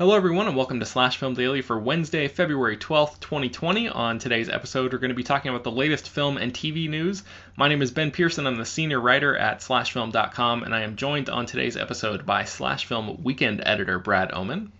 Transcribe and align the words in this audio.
Hello, 0.00 0.16
everyone, 0.16 0.48
and 0.48 0.56
welcome 0.56 0.80
to 0.80 0.86
Slash 0.86 1.18
Film 1.18 1.34
Daily 1.34 1.60
for 1.60 1.78
Wednesday, 1.78 2.26
February 2.26 2.78
12th, 2.78 3.20
2020. 3.20 3.90
On 3.90 4.18
today's 4.18 4.48
episode, 4.48 4.94
we're 4.94 4.98
going 4.98 5.10
to 5.10 5.14
be 5.14 5.22
talking 5.22 5.50
about 5.50 5.62
the 5.62 5.70
latest 5.70 6.08
film 6.08 6.38
and 6.38 6.54
TV 6.54 6.88
news. 6.88 7.22
My 7.54 7.68
name 7.68 7.82
is 7.82 7.90
Ben 7.90 8.10
Pearson. 8.10 8.46
I'm 8.46 8.56
the 8.56 8.64
senior 8.64 8.98
writer 8.98 9.36
at 9.36 9.58
SlashFilm.com, 9.58 10.62
and 10.62 10.74
I 10.74 10.84
am 10.84 10.96
joined 10.96 11.28
on 11.28 11.44
today's 11.44 11.76
episode 11.76 12.24
by 12.24 12.44
Slash 12.44 12.86
Film 12.86 13.22
weekend 13.22 13.60
editor 13.66 13.98
Brad 13.98 14.32
Oman. 14.32 14.72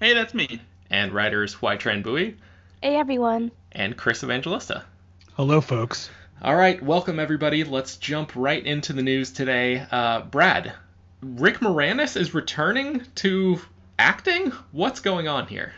Hey, 0.00 0.12
that's 0.12 0.34
me. 0.34 0.60
And 0.90 1.12
writers 1.12 1.54
Hoai-Tran 1.54 2.02
Bui. 2.02 2.36
Hey, 2.82 2.96
everyone. 2.96 3.52
And 3.70 3.96
Chris 3.96 4.24
Evangelista. 4.24 4.82
Hello, 5.34 5.60
folks. 5.60 6.10
All 6.42 6.56
right, 6.56 6.82
welcome, 6.82 7.20
everybody. 7.20 7.62
Let's 7.62 7.96
jump 7.96 8.32
right 8.34 8.66
into 8.66 8.92
the 8.92 9.02
news 9.02 9.30
today. 9.30 9.86
Uh, 9.88 10.22
Brad, 10.22 10.72
Rick 11.22 11.60
Moranis 11.60 12.16
is 12.16 12.34
returning 12.34 13.02
to 13.14 13.60
acting? 13.98 14.50
What's 14.72 15.00
going 15.00 15.28
on 15.28 15.46
here? 15.46 15.72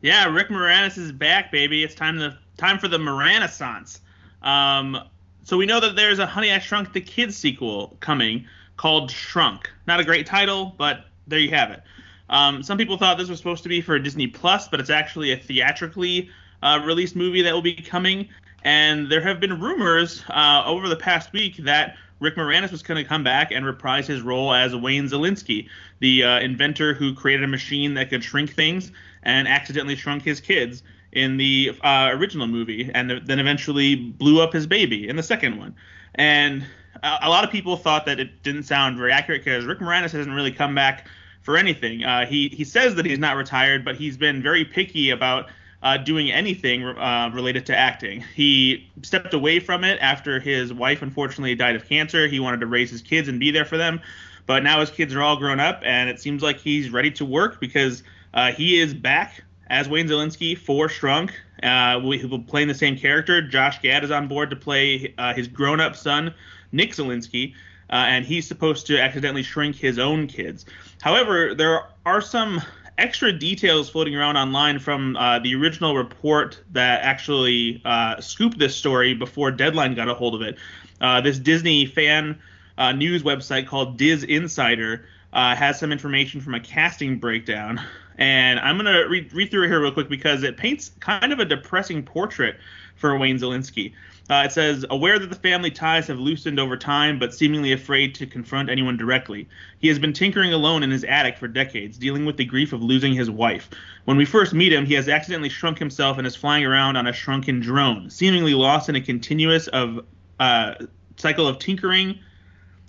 Yeah, 0.00 0.26
Rick 0.32 0.48
Moranis 0.48 0.96
is 0.96 1.12
back, 1.12 1.52
baby. 1.52 1.84
It's 1.84 1.94
time 1.94 2.18
to 2.18 2.38
time 2.56 2.78
for 2.78 2.88
the 2.88 2.98
Moranisance. 2.98 4.00
Um, 4.42 4.98
so 5.44 5.56
we 5.56 5.66
know 5.66 5.80
that 5.80 5.96
there's 5.96 6.18
a 6.18 6.26
Honey 6.26 6.52
I 6.52 6.58
Shrunk 6.58 6.92
the 6.92 7.00
Kids 7.00 7.36
sequel 7.36 7.96
coming 8.00 8.46
called 8.76 9.10
Shrunk. 9.10 9.70
Not 9.86 10.00
a 10.00 10.04
great 10.04 10.26
title, 10.26 10.74
but 10.78 11.06
there 11.26 11.38
you 11.38 11.50
have 11.50 11.70
it. 11.70 11.82
Um, 12.30 12.62
some 12.62 12.78
people 12.78 12.96
thought 12.96 13.18
this 13.18 13.28
was 13.28 13.38
supposed 13.38 13.62
to 13.64 13.68
be 13.68 13.80
for 13.80 13.98
Disney 13.98 14.26
Plus, 14.26 14.68
but 14.68 14.80
it's 14.80 14.90
actually 14.90 15.32
a 15.32 15.36
theatrically 15.36 16.30
uh, 16.62 16.80
released 16.84 17.16
movie 17.16 17.42
that 17.42 17.52
will 17.52 17.62
be 17.62 17.74
coming. 17.74 18.28
And 18.62 19.10
there 19.10 19.20
have 19.20 19.40
been 19.40 19.60
rumors 19.60 20.22
uh, 20.28 20.62
over 20.64 20.88
the 20.88 20.96
past 20.96 21.32
week 21.32 21.56
that 21.58 21.96
Rick 22.20 22.36
Moranis 22.36 22.70
was 22.70 22.82
going 22.82 23.02
to 23.02 23.08
come 23.08 23.24
back 23.24 23.50
and 23.50 23.64
reprise 23.66 24.06
his 24.06 24.20
role 24.20 24.52
as 24.52 24.76
Wayne 24.76 25.08
Szalinski, 25.08 25.68
the 25.98 26.22
uh, 26.22 26.40
inventor 26.40 26.94
who 26.94 27.14
created 27.14 27.44
a 27.44 27.48
machine 27.48 27.94
that 27.94 28.10
could 28.10 28.22
shrink 28.22 28.54
things 28.54 28.92
and 29.22 29.48
accidentally 29.48 29.96
shrunk 29.96 30.22
his 30.22 30.40
kids 30.40 30.82
in 31.12 31.38
the 31.38 31.76
uh, 31.82 32.10
original 32.12 32.46
movie, 32.46 32.88
and 32.94 33.10
then 33.26 33.40
eventually 33.40 33.96
blew 33.96 34.40
up 34.40 34.52
his 34.52 34.66
baby 34.66 35.08
in 35.08 35.16
the 35.16 35.22
second 35.22 35.58
one. 35.58 35.74
And 36.14 36.64
a, 37.02 37.18
a 37.22 37.28
lot 37.28 37.42
of 37.42 37.50
people 37.50 37.76
thought 37.76 38.06
that 38.06 38.20
it 38.20 38.42
didn't 38.42 38.64
sound 38.64 38.96
very 38.96 39.12
accurate 39.12 39.44
because 39.44 39.64
Rick 39.64 39.80
Moranis 39.80 40.12
hasn't 40.12 40.34
really 40.34 40.52
come 40.52 40.74
back 40.74 41.08
for 41.42 41.56
anything. 41.56 42.04
Uh, 42.04 42.26
he 42.26 42.48
he 42.48 42.64
says 42.64 42.94
that 42.94 43.06
he's 43.06 43.18
not 43.18 43.36
retired, 43.36 43.84
but 43.84 43.96
he's 43.96 44.16
been 44.16 44.42
very 44.42 44.64
picky 44.64 45.10
about 45.10 45.48
uh, 45.82 45.96
doing 45.96 46.30
anything 46.30 46.84
uh, 46.84 47.30
related 47.32 47.66
to 47.66 47.76
acting. 47.76 48.22
He 48.34 48.88
stepped 49.02 49.34
away 49.34 49.60
from 49.60 49.84
it 49.84 49.98
after 50.00 50.38
his 50.40 50.72
wife 50.72 51.02
unfortunately 51.02 51.54
died 51.54 51.76
of 51.76 51.88
cancer. 51.88 52.26
He 52.26 52.40
wanted 52.40 52.60
to 52.60 52.66
raise 52.66 52.90
his 52.90 53.02
kids 53.02 53.28
and 53.28 53.40
be 53.40 53.50
there 53.50 53.64
for 53.64 53.76
them, 53.76 54.00
but 54.46 54.62
now 54.62 54.80
his 54.80 54.90
kids 54.90 55.14
are 55.14 55.22
all 55.22 55.36
grown 55.36 55.60
up, 55.60 55.80
and 55.84 56.10
it 56.10 56.20
seems 56.20 56.42
like 56.42 56.58
he's 56.58 56.90
ready 56.90 57.10
to 57.12 57.24
work 57.24 57.60
because 57.60 58.02
uh, 58.34 58.52
he 58.52 58.78
is 58.78 58.94
back 58.94 59.42
as 59.68 59.88
Wayne 59.88 60.08
Szalinski 60.08 60.58
for 60.58 60.88
Shrunk. 60.88 61.32
Uh, 61.62 62.00
we 62.02 62.24
will 62.24 62.42
play 62.42 62.64
the 62.64 62.74
same 62.74 62.96
character. 62.96 63.40
Josh 63.40 63.80
Gad 63.80 64.04
is 64.04 64.10
on 64.10 64.28
board 64.28 64.50
to 64.50 64.56
play 64.56 65.14
uh, 65.18 65.34
his 65.34 65.48
grown-up 65.48 65.96
son, 65.96 66.34
Nick 66.72 66.92
Szalinski. 66.92 67.54
Uh, 67.90 68.06
and 68.06 68.24
he's 68.24 68.46
supposed 68.46 68.86
to 68.86 69.00
accidentally 69.00 69.42
shrink 69.42 69.74
his 69.74 69.98
own 69.98 70.28
kids. 70.28 70.64
However, 71.00 71.56
there 71.56 71.82
are 72.06 72.20
some 72.20 72.62
extra 73.00 73.32
details 73.32 73.88
floating 73.88 74.14
around 74.14 74.36
online 74.36 74.78
from 74.78 75.16
uh, 75.16 75.38
the 75.38 75.54
original 75.54 75.96
report 75.96 76.60
that 76.72 77.02
actually 77.02 77.80
uh, 77.84 78.20
scooped 78.20 78.58
this 78.58 78.76
story 78.76 79.14
before 79.14 79.50
Deadline 79.50 79.94
got 79.94 80.08
a 80.08 80.14
hold 80.14 80.34
of 80.34 80.42
it. 80.42 80.58
Uh, 81.00 81.20
this 81.20 81.38
Disney 81.38 81.86
fan 81.86 82.38
uh, 82.76 82.92
news 82.92 83.22
website 83.22 83.66
called 83.66 83.98
DisInsider 83.98 85.04
uh, 85.32 85.56
has 85.56 85.78
some 85.78 85.92
information 85.92 86.40
from 86.40 86.54
a 86.54 86.60
casting 86.60 87.18
breakdown. 87.18 87.80
And 88.18 88.60
I'm 88.60 88.76
going 88.76 88.92
to 88.92 89.08
read 89.08 89.50
through 89.50 89.64
it 89.64 89.68
here 89.68 89.80
real 89.80 89.92
quick 89.92 90.10
because 90.10 90.42
it 90.42 90.58
paints 90.58 90.90
kind 91.00 91.32
of 91.32 91.38
a 91.38 91.44
depressing 91.46 92.02
portrait 92.02 92.58
for 93.00 93.16
Wayne 93.18 93.38
Szalinski. 93.38 93.92
Uh, 94.28 94.44
it 94.44 94.52
says, 94.52 94.84
aware 94.90 95.18
that 95.18 95.28
the 95.28 95.36
family 95.36 95.72
ties 95.72 96.06
have 96.06 96.20
loosened 96.20 96.60
over 96.60 96.76
time, 96.76 97.18
but 97.18 97.34
seemingly 97.34 97.72
afraid 97.72 98.14
to 98.14 98.26
confront 98.26 98.70
anyone 98.70 98.96
directly. 98.96 99.48
He 99.80 99.88
has 99.88 99.98
been 99.98 100.12
tinkering 100.12 100.52
alone 100.52 100.84
in 100.84 100.90
his 100.92 101.02
attic 101.02 101.36
for 101.36 101.48
decades, 101.48 101.98
dealing 101.98 102.24
with 102.24 102.36
the 102.36 102.44
grief 102.44 102.72
of 102.72 102.80
losing 102.80 103.12
his 103.12 103.28
wife. 103.28 103.70
When 104.04 104.16
we 104.16 104.24
first 104.24 104.54
meet 104.54 104.72
him, 104.72 104.86
he 104.86 104.94
has 104.94 105.08
accidentally 105.08 105.48
shrunk 105.48 105.78
himself 105.78 106.16
and 106.18 106.26
is 106.26 106.36
flying 106.36 106.64
around 106.64 106.96
on 106.96 107.08
a 107.08 107.12
shrunken 107.12 107.58
drone, 107.58 108.08
seemingly 108.08 108.54
lost 108.54 108.88
in 108.88 108.94
a 108.94 109.00
continuous 109.00 109.66
of 109.68 110.04
uh, 110.38 110.74
cycle 111.16 111.48
of 111.48 111.58
tinkering 111.58 112.20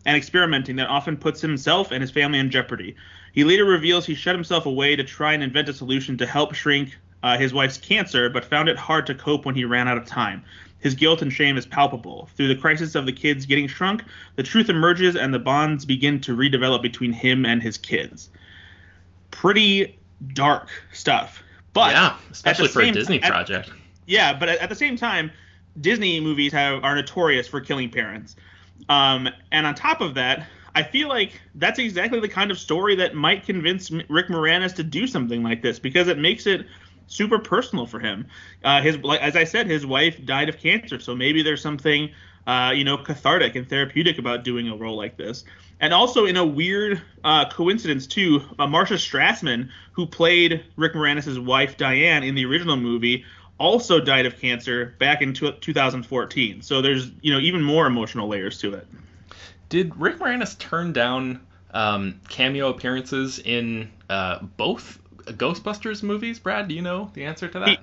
and 0.05 0.15
experimenting 0.15 0.75
that 0.75 0.89
often 0.89 1.17
puts 1.17 1.41
himself 1.41 1.91
and 1.91 2.01
his 2.01 2.11
family 2.11 2.37
in 2.37 2.51
jeopardy. 2.51 2.95
He 3.33 3.43
later 3.43 3.65
reveals 3.65 4.05
he 4.05 4.15
shut 4.15 4.35
himself 4.35 4.65
away 4.65 4.95
to 4.95 5.03
try 5.03 5.33
and 5.33 5.41
invent 5.41 5.69
a 5.69 5.73
solution 5.73 6.17
to 6.17 6.25
help 6.25 6.53
shrink 6.53 6.97
uh, 7.23 7.37
his 7.37 7.53
wife's 7.53 7.77
cancer, 7.77 8.29
but 8.29 8.45
found 8.45 8.69
it 8.69 8.77
hard 8.77 9.05
to 9.07 9.15
cope 9.15 9.45
when 9.45 9.55
he 9.55 9.65
ran 9.65 9.87
out 9.87 9.97
of 9.97 10.05
time. 10.05 10.43
His 10.79 10.95
guilt 10.95 11.21
and 11.21 11.31
shame 11.31 11.57
is 11.57 11.65
palpable. 11.65 12.27
Through 12.35 12.47
the 12.47 12.55
crisis 12.55 12.95
of 12.95 13.05
the 13.05 13.13
kids 13.13 13.45
getting 13.45 13.67
shrunk, 13.67 14.03
the 14.35 14.43
truth 14.43 14.69
emerges 14.69 15.15
and 15.15 15.33
the 15.33 15.39
bonds 15.39 15.85
begin 15.85 16.19
to 16.21 16.35
redevelop 16.35 16.81
between 16.81 17.13
him 17.13 17.45
and 17.45 17.61
his 17.61 17.77
kids. 17.77 18.29
Pretty 19.29 19.99
dark 20.33 20.69
stuff. 20.91 21.43
But 21.73 21.93
yeah, 21.93 22.17
especially 22.31 22.67
for 22.67 22.81
a 22.81 22.91
Disney 22.91 23.19
project. 23.19 23.69
At, 23.69 23.75
yeah, 24.07 24.37
but 24.37 24.49
at, 24.49 24.59
at, 24.59 24.69
the 24.69 24.75
same 24.75 24.97
time, 24.97 25.31
Disney 25.79 26.19
movies 26.19 26.51
have 26.51 26.83
are 26.83 26.95
notorious 26.95 27.47
for 27.47 27.61
killing 27.61 27.89
parents. 27.89 28.35
Um, 28.89 29.29
and 29.51 29.65
on 29.65 29.75
top 29.75 30.01
of 30.01 30.15
that, 30.15 30.47
I 30.73 30.83
feel 30.83 31.07
like 31.07 31.39
that's 31.55 31.79
exactly 31.79 32.19
the 32.19 32.27
kind 32.27 32.49
of 32.49 32.57
story 32.57 32.95
that 32.95 33.15
might 33.15 33.45
convince 33.45 33.91
Rick 33.91 34.27
Moranis 34.27 34.75
to 34.75 34.83
do 34.83 35.05
something 35.05 35.43
like 35.43 35.61
this 35.61 35.79
because 35.79 36.07
it 36.07 36.17
makes 36.17 36.47
it 36.47 36.65
super 37.11 37.39
personal 37.39 37.85
for 37.85 37.99
him. 37.99 38.27
Uh, 38.63 38.81
his, 38.81 38.97
like, 38.97 39.21
as 39.21 39.35
I 39.35 39.43
said, 39.43 39.67
his 39.67 39.85
wife 39.85 40.23
died 40.25 40.49
of 40.49 40.57
cancer, 40.57 40.99
so 40.99 41.15
maybe 41.15 41.43
there's 41.43 41.61
something, 41.61 42.09
uh, 42.47 42.71
you 42.73 42.83
know, 42.83 42.97
cathartic 42.97 43.55
and 43.55 43.67
therapeutic 43.67 44.17
about 44.17 44.43
doing 44.43 44.69
a 44.69 44.75
role 44.75 44.95
like 44.95 45.17
this. 45.17 45.43
And 45.79 45.93
also, 45.93 46.25
in 46.25 46.37
a 46.37 46.45
weird 46.45 47.01
uh, 47.23 47.49
coincidence 47.49 48.07
too, 48.07 48.41
uh, 48.59 48.67
Marcia 48.67 48.95
Strassman, 48.95 49.69
who 49.91 50.05
played 50.05 50.63
Rick 50.75 50.93
Moranis' 50.93 51.43
wife 51.43 51.75
Diane 51.75 52.23
in 52.23 52.35
the 52.35 52.45
original 52.45 52.77
movie, 52.77 53.25
also 53.57 53.99
died 53.99 54.25
of 54.25 54.39
cancer 54.39 54.95
back 54.99 55.21
in 55.21 55.33
2014. 55.33 56.61
So 56.61 56.81
there's, 56.81 57.11
you 57.21 57.33
know, 57.33 57.39
even 57.39 57.61
more 57.61 57.85
emotional 57.85 58.27
layers 58.27 58.59
to 58.59 58.73
it. 58.73 58.87
Did 59.69 59.95
Rick 59.97 60.17
Moranis 60.19 60.57
turn 60.57 60.93
down 60.93 61.41
um, 61.73 62.19
cameo 62.29 62.69
appearances 62.69 63.39
in 63.39 63.91
uh, 64.09 64.39
both 64.57 64.99
Ghostbusters 65.25 66.03
movies, 66.03 66.39
Brad? 66.39 66.67
Do 66.67 66.75
you 66.75 66.81
know 66.81 67.11
the 67.13 67.25
answer 67.25 67.47
to 67.47 67.59
that? 67.59 67.69
He, 67.69 67.77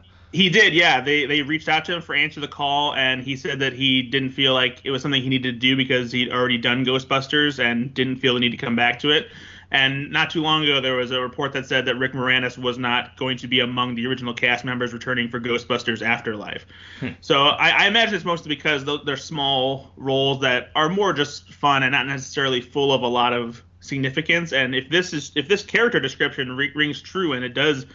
he 0.44 0.49
did, 0.50 0.75
yeah. 0.75 1.00
They 1.00 1.26
they 1.26 1.43
reached 1.43 1.69
out 1.69 1.85
to 1.87 1.94
him 1.94 2.02
for 2.02 2.14
answer 2.14 2.40
the 2.40 2.49
call, 2.49 2.94
and 2.94 3.23
he 3.23 3.37
said 3.37 3.61
that 3.61 3.73
he 3.73 4.02
didn't 4.02 4.31
feel 4.31 4.55
like 4.55 4.81
it 4.85 4.90
was 4.90 5.02
something 5.02 5.23
he 5.23 5.29
needed 5.29 5.55
to 5.55 5.58
do 5.58 5.76
because 5.76 6.12
he'd 6.12 6.31
already 6.31 6.58
done 6.58 6.85
Ghostbusters 6.85 7.58
and 7.58 7.93
didn't 7.94 8.17
feel 8.17 8.35
the 8.35 8.40
need 8.40 8.50
to 8.50 8.56
come 8.56 8.76
back 8.76 8.99
to 9.00 9.11
it. 9.11 9.29
And 9.70 10.11
not 10.11 10.31
too 10.31 10.40
long 10.40 10.64
ago, 10.64 10.81
there 10.81 10.94
was 10.94 11.11
a 11.11 11.20
report 11.20 11.52
that 11.52 11.67
said 11.67 11.85
that 11.87 11.96
Rick 11.96 12.14
Moranis 12.14 12.56
was 12.56 12.79
not 12.79 13.17
going 13.19 13.37
to 13.38 13.46
be 13.46 13.61
among 13.61 13.96
the 13.96 14.06
original 14.06 14.32
cast 14.32 14.64
members 14.64 14.94
returning 14.94 15.29
for 15.29 15.38
Ghostbusters 15.40 16.00
Afterlife. 16.00 16.64
Hmm. 17.00 17.08
So 17.20 17.43
I, 17.43 17.85
I, 17.85 17.87
imagine 17.87 18.14
it's 18.14 18.25
mostly 18.25 18.49
because 18.49 18.87
they're 19.05 19.19
small 19.19 19.93
roles 19.96 20.40
that 20.40 20.70
are 20.75 20.88
more 20.88 21.12
just 21.12 21.52
fun 21.52 21.82
and 21.82 21.93
not 21.93 22.06
necessarily 22.06 22.62
full 22.62 22.93
of 22.94 23.02
a 23.02 23.08
lot 23.08 23.35
of 23.35 23.62
significance. 23.88 24.52
And 24.52 24.75
if 24.75 24.88
this 24.88 25.12
is 25.12 25.32
if 25.35 25.49
this 25.49 25.62
character 25.62 25.99
description 25.99 26.56
re- 26.56 26.73
rings 26.75 27.00
true 27.00 27.32
and 27.32 27.44
it 27.44 27.55
does 27.55 27.87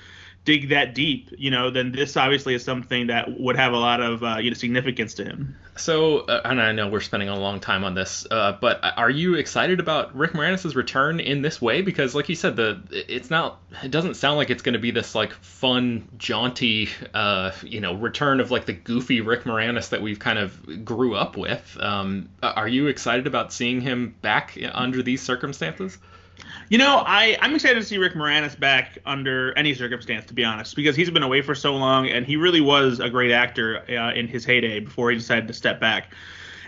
dig 0.46 0.70
that 0.70 0.94
deep, 0.94 1.30
you 1.38 1.52
know, 1.52 1.70
then 1.70 1.92
this 1.92 2.18
obviously 2.18 2.54
is 2.54 2.64
something 2.64 3.08
that 3.08 3.40
would 3.40 3.56
have 3.56 3.74
a 3.74 3.78
lot 3.78 4.02
of 4.02 4.24
uh, 4.24 4.38
you 4.38 4.50
know 4.50 4.56
significance 4.56 5.14
to 5.16 5.24
him. 5.24 5.56
So, 5.76 6.20
uh, 6.20 6.42
and 6.46 6.62
I 6.62 6.72
know 6.72 6.88
we're 6.88 7.02
spending 7.02 7.30
a 7.30 7.40
long 7.40 7.60
time 7.60 7.84
on 7.84 7.96
this, 7.96 8.28
uh, 8.30 8.58
but 8.60 8.80
are 8.98 9.10
you 9.10 9.36
excited 9.36 9.80
about 9.80 10.16
Rick 10.16 10.34
Moranis' 10.34 10.76
return 10.76 11.20
in 11.20 11.42
this 11.42 11.62
way? 11.62 11.82
Because, 11.82 12.14
like 12.14 12.30
you 12.30 12.36
said, 12.36 12.56
the 12.56 12.82
it's 12.92 13.30
not, 13.30 13.60
it 13.82 13.90
doesn't 13.90 14.16
sound 14.16 14.38
like 14.38 14.50
it's 14.50 14.62
going 14.62 14.74
to 14.74 14.80
be 14.80 14.92
this 14.92 15.16
like 15.16 15.34
fun, 15.34 16.08
jaunty, 16.18 16.90
uh, 17.14 17.52
you 17.64 17.80
know, 17.80 17.96
return 17.96 18.40
of 18.40 18.52
like 18.52 18.66
the 18.66 18.74
goofy 18.74 19.22
Rick 19.22 19.44
Moranis 19.44 19.90
that 19.90 20.02
we've 20.02 20.20
kind 20.20 20.38
of 20.38 20.86
grew 20.86 21.16
up 21.16 21.38
with. 21.38 21.78
Um, 21.80 22.30
are 22.42 22.68
you 22.68 22.88
excited 22.88 23.28
about 23.28 23.54
seeing 23.54 23.82
him 23.82 24.16
back 24.22 24.58
under 24.74 25.02
these 25.02 25.22
circumstances? 25.22 25.98
You 26.70 26.78
know, 26.78 27.04
I 27.06 27.38
I'm 27.42 27.54
excited 27.54 27.80
to 27.80 27.86
see 27.86 27.98
Rick 27.98 28.14
Moranis 28.14 28.60
back 28.60 28.98
under 29.06 29.56
any 29.58 29.74
circumstance, 29.74 30.26
to 30.26 30.34
be 30.34 30.44
honest, 30.44 30.76
because 30.76 30.96
he's 30.96 31.10
been 31.10 31.24
away 31.24 31.42
for 31.42 31.54
so 31.54 31.76
long, 31.76 32.08
and 32.08 32.26
he 32.26 32.36
really 32.36 32.62
was 32.62 33.00
a 33.00 33.10
great 33.10 33.32
actor 33.32 33.84
uh, 33.90 34.14
in 34.14 34.28
his 34.28 34.44
heyday 34.44 34.80
before 34.80 35.12
he 35.12 35.18
decided 35.18 35.48
to 35.48 35.54
step 35.54 35.80
back. 35.80 36.14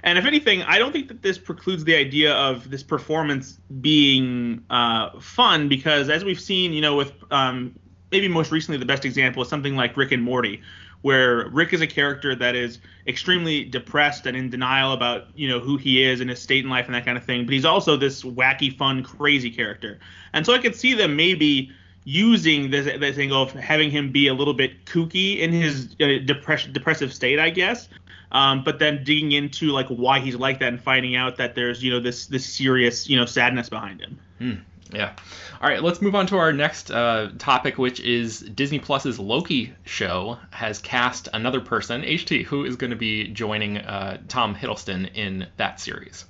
And 0.04 0.20
if 0.20 0.26
anything, 0.26 0.62
I 0.62 0.78
don't 0.78 0.92
think 0.92 1.08
that 1.08 1.24
this 1.24 1.40
precludes 1.40 1.84
the 1.84 1.96
idea 1.96 2.34
of 2.34 2.70
this 2.70 2.84
performance 2.84 3.60
being 3.82 4.64
uh, 4.70 5.20
fun, 5.20 5.68
because 5.68 6.10
as 6.10 6.24
we've 6.24 6.40
seen, 6.40 6.74
you 6.74 6.82
know, 6.82 6.96
with 6.96 7.14
um, 7.32 7.74
maybe 8.12 8.28
most 8.28 8.52
recently 8.52 8.78
the 8.78 8.86
best 8.86 9.06
example 9.06 9.42
is 9.42 9.50
something 9.50 9.76
like 9.76 9.98
Rick 9.98 10.12
and 10.12 10.22
Morty, 10.22 10.62
where 11.06 11.48
Rick 11.50 11.72
is 11.72 11.82
a 11.82 11.88
character 11.88 12.34
that 12.34 12.56
is 12.56 12.80
extremely 13.06 13.64
depressed 13.64 14.26
and 14.26 14.36
in 14.36 14.50
denial 14.50 14.92
about 14.92 15.28
you 15.36 15.48
know 15.48 15.60
who 15.60 15.78
he 15.78 16.02
is 16.02 16.20
and 16.20 16.32
his 16.32 16.42
state 16.42 16.64
in 16.64 16.72
life 16.72 16.88
and 16.88 16.96
that 16.96 17.06
kind 17.06 17.16
of 17.16 17.24
thing. 17.24 17.46
But 17.46 17.54
he's 17.54 17.64
also 17.64 17.96
this 17.96 18.24
wacky, 18.24 18.76
fun, 18.76 19.04
crazy 19.04 19.52
character, 19.52 20.00
and 20.34 20.44
so 20.44 20.52
I 20.52 20.58
could 20.58 20.76
see 20.76 20.96
them 20.96 21.16
maybe 21.16 21.72
using 22.06 22.72
this 22.72 22.88
this 23.00 23.20
angle 23.20 23.44
of 23.44 23.52
having 23.52 23.92
him 23.92 24.12
be 24.12 24.30
a 24.30 24.34
little 24.34 24.56
bit 24.56 24.84
kooky 24.86 25.38
in 25.38 25.52
his 25.52 25.96
uh, 26.02 26.18
depressive 26.26 27.14
state, 27.14 27.38
I 27.38 27.52
guess. 27.52 27.88
Um, 28.32 28.64
but 28.64 28.80
then 28.80 29.04
digging 29.04 29.34
into 29.34 29.68
like 29.68 29.88
why 29.90 30.20
he's 30.20 30.36
like 30.36 30.58
that 30.62 30.70
and 30.70 30.82
finding 30.82 31.16
out 31.16 31.38
that 31.38 31.54
there's 31.54 31.84
you 31.84 31.92
know 31.92 32.00
this 32.00 32.26
this 32.26 32.48
serious 32.48 33.08
you 33.08 33.16
know 33.16 33.28
sadness 33.28 33.70
behind 33.70 34.02
him. 34.02 34.20
Hmm. 34.40 34.54
Yeah. 34.92 35.14
All 35.62 35.70
right, 35.70 35.82
let's 35.82 36.02
move 36.02 36.16
on 36.16 36.28
to 36.28 36.38
our 36.38 36.54
next 36.54 36.92
uh, 36.92 37.32
topic, 37.40 37.78
which 37.78 38.00
is 38.00 38.40
Disney 38.40 38.80
Plus's 38.80 39.20
Loki 39.20 39.74
show 39.84 40.38
has 40.52 40.80
cast 40.80 41.28
another 41.34 41.60
person, 41.60 42.04
HT, 42.04 42.44
who 42.46 42.66
is 42.66 42.76
going 42.76 42.92
to 42.92 42.96
be 42.96 43.28
joining 43.30 43.80
uh, 43.80 44.22
Tom 44.28 44.54
Hiddleston 44.56 45.16
in 45.16 45.48
that 45.58 45.80
series. 45.80 46.26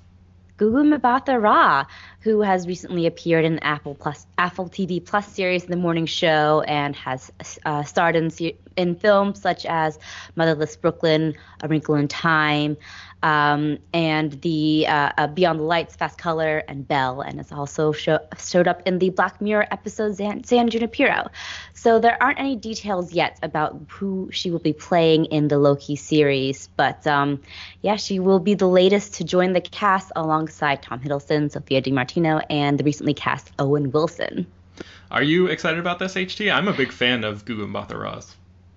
Gugu 0.58 0.98
Mbatha 0.98 1.40
Raw, 1.40 1.84
who 2.20 2.40
has 2.40 2.66
recently 2.66 3.06
appeared 3.06 3.44
in 3.44 3.56
the 3.56 3.64
Apple 3.64 3.94
Plus 3.94 4.26
Apple 4.38 4.70
TV 4.70 5.04
Plus 5.04 5.26
series 5.28 5.66
The 5.66 5.76
Morning 5.76 6.06
Show 6.06 6.62
and 6.62 6.96
has 6.96 7.30
uh, 7.66 7.82
starred 7.82 8.16
in, 8.16 8.30
in 8.76 8.94
films 8.94 9.40
such 9.40 9.66
as 9.66 9.98
Motherless 10.34 10.76
Brooklyn, 10.76 11.34
A 11.62 11.68
Wrinkle 11.68 11.96
in 11.96 12.08
Time, 12.08 12.78
um, 13.22 13.78
and 13.92 14.32
the 14.42 14.86
uh, 14.88 15.10
uh, 15.16 15.26
Beyond 15.28 15.60
the 15.60 15.64
Lights, 15.64 15.96
Fast 15.96 16.18
Color, 16.18 16.62
and 16.68 16.86
Belle, 16.86 17.20
and 17.20 17.40
it's 17.40 17.52
also 17.52 17.92
show, 17.92 18.18
showed 18.38 18.68
up 18.68 18.82
in 18.86 18.98
the 18.98 19.10
Black 19.10 19.40
Mirror 19.40 19.66
episode 19.70 20.16
San, 20.16 20.44
San 20.44 20.68
Junipero. 20.68 21.28
So 21.74 21.98
there 21.98 22.22
aren't 22.22 22.38
any 22.38 22.56
details 22.56 23.12
yet 23.12 23.38
about 23.42 23.80
who 23.88 24.28
she 24.32 24.50
will 24.50 24.58
be 24.58 24.72
playing 24.72 25.26
in 25.26 25.48
the 25.48 25.58
Loki 25.58 25.96
series, 25.96 26.68
but 26.76 27.06
um, 27.06 27.42
yeah, 27.82 27.96
she 27.96 28.18
will 28.18 28.40
be 28.40 28.54
the 28.54 28.68
latest 28.68 29.14
to 29.14 29.24
join 29.24 29.52
the 29.52 29.60
cast 29.60 30.12
alongside 30.14 30.82
Tom 30.82 31.00
Hiddleston, 31.00 31.50
Sophia 31.50 31.82
DiMartino, 31.82 32.42
and 32.50 32.78
the 32.78 32.84
recently 32.84 33.14
cast 33.14 33.50
Owen 33.58 33.90
Wilson. 33.90 34.46
Are 35.10 35.22
you 35.22 35.46
excited 35.46 35.78
about 35.78 35.98
this, 35.98 36.14
HT? 36.14 36.52
I'm 36.52 36.68
a 36.68 36.72
big 36.72 36.92
fan 36.92 37.24
of 37.24 37.44
Gugu 37.44 37.66
Mbatha-Raw. 37.70 38.22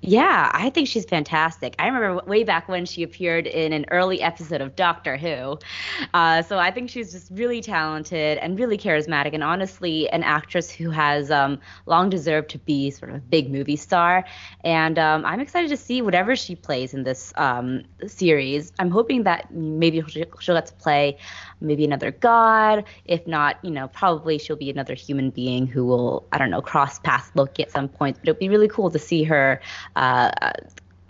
Yeah, 0.01 0.49
I 0.53 0.69
think 0.69 0.87
she's 0.87 1.03
fantastic. 1.03 1.75
I 1.77 1.87
remember 1.87 2.23
way 2.25 2.45
back 2.45 2.69
when 2.69 2.85
she 2.85 3.03
appeared 3.03 3.45
in 3.47 3.73
an 3.73 3.85
early 3.91 4.21
episode 4.21 4.61
of 4.61 4.73
Doctor 4.77 5.17
Who. 5.17 5.59
Uh, 6.13 6.41
so 6.41 6.57
I 6.57 6.71
think 6.71 6.89
she's 6.89 7.11
just 7.11 7.29
really 7.31 7.59
talented 7.59 8.37
and 8.37 8.57
really 8.57 8.77
charismatic, 8.77 9.33
and 9.33 9.43
honestly, 9.43 10.09
an 10.11 10.23
actress 10.23 10.71
who 10.71 10.89
has 10.89 11.29
um, 11.31 11.59
long 11.85 12.09
deserved 12.09 12.49
to 12.51 12.59
be 12.59 12.91
sort 12.91 13.11
of 13.11 13.17
a 13.17 13.19
big 13.19 13.51
movie 13.51 13.75
star. 13.75 14.23
And 14.63 14.97
um, 14.97 15.25
I'm 15.25 15.41
excited 15.41 15.69
to 15.69 15.77
see 15.77 16.01
whatever 16.01 16.33
she 16.33 16.55
plays 16.55 16.93
in 16.93 17.03
this 17.03 17.33
um, 17.35 17.83
series. 18.07 18.71
I'm 18.79 18.91
hoping 18.91 19.23
that 19.23 19.53
maybe 19.53 20.01
she'll, 20.07 20.55
get 20.55 20.65
to 20.67 20.73
play 20.75 21.17
maybe 21.59 21.83
another 21.83 22.11
god. 22.11 22.85
If 23.03 23.27
not, 23.27 23.57
you 23.63 23.71
know, 23.71 23.89
probably 23.89 24.37
she'll 24.37 24.55
be 24.55 24.69
another 24.69 24.93
human 24.93 25.29
being 25.29 25.67
who 25.67 25.85
will, 25.85 26.25
I 26.31 26.37
don't 26.37 26.51
know, 26.51 26.61
cross 26.61 26.99
paths 26.99 27.31
Loki 27.35 27.63
at 27.63 27.71
some 27.71 27.89
point. 27.89 28.17
But 28.19 28.29
it'd 28.29 28.39
be 28.39 28.47
really 28.47 28.69
cool 28.69 28.89
to 28.91 28.99
see 28.99 29.23
her, 29.23 29.59
uh, 29.95 30.31
uh, 30.41 30.53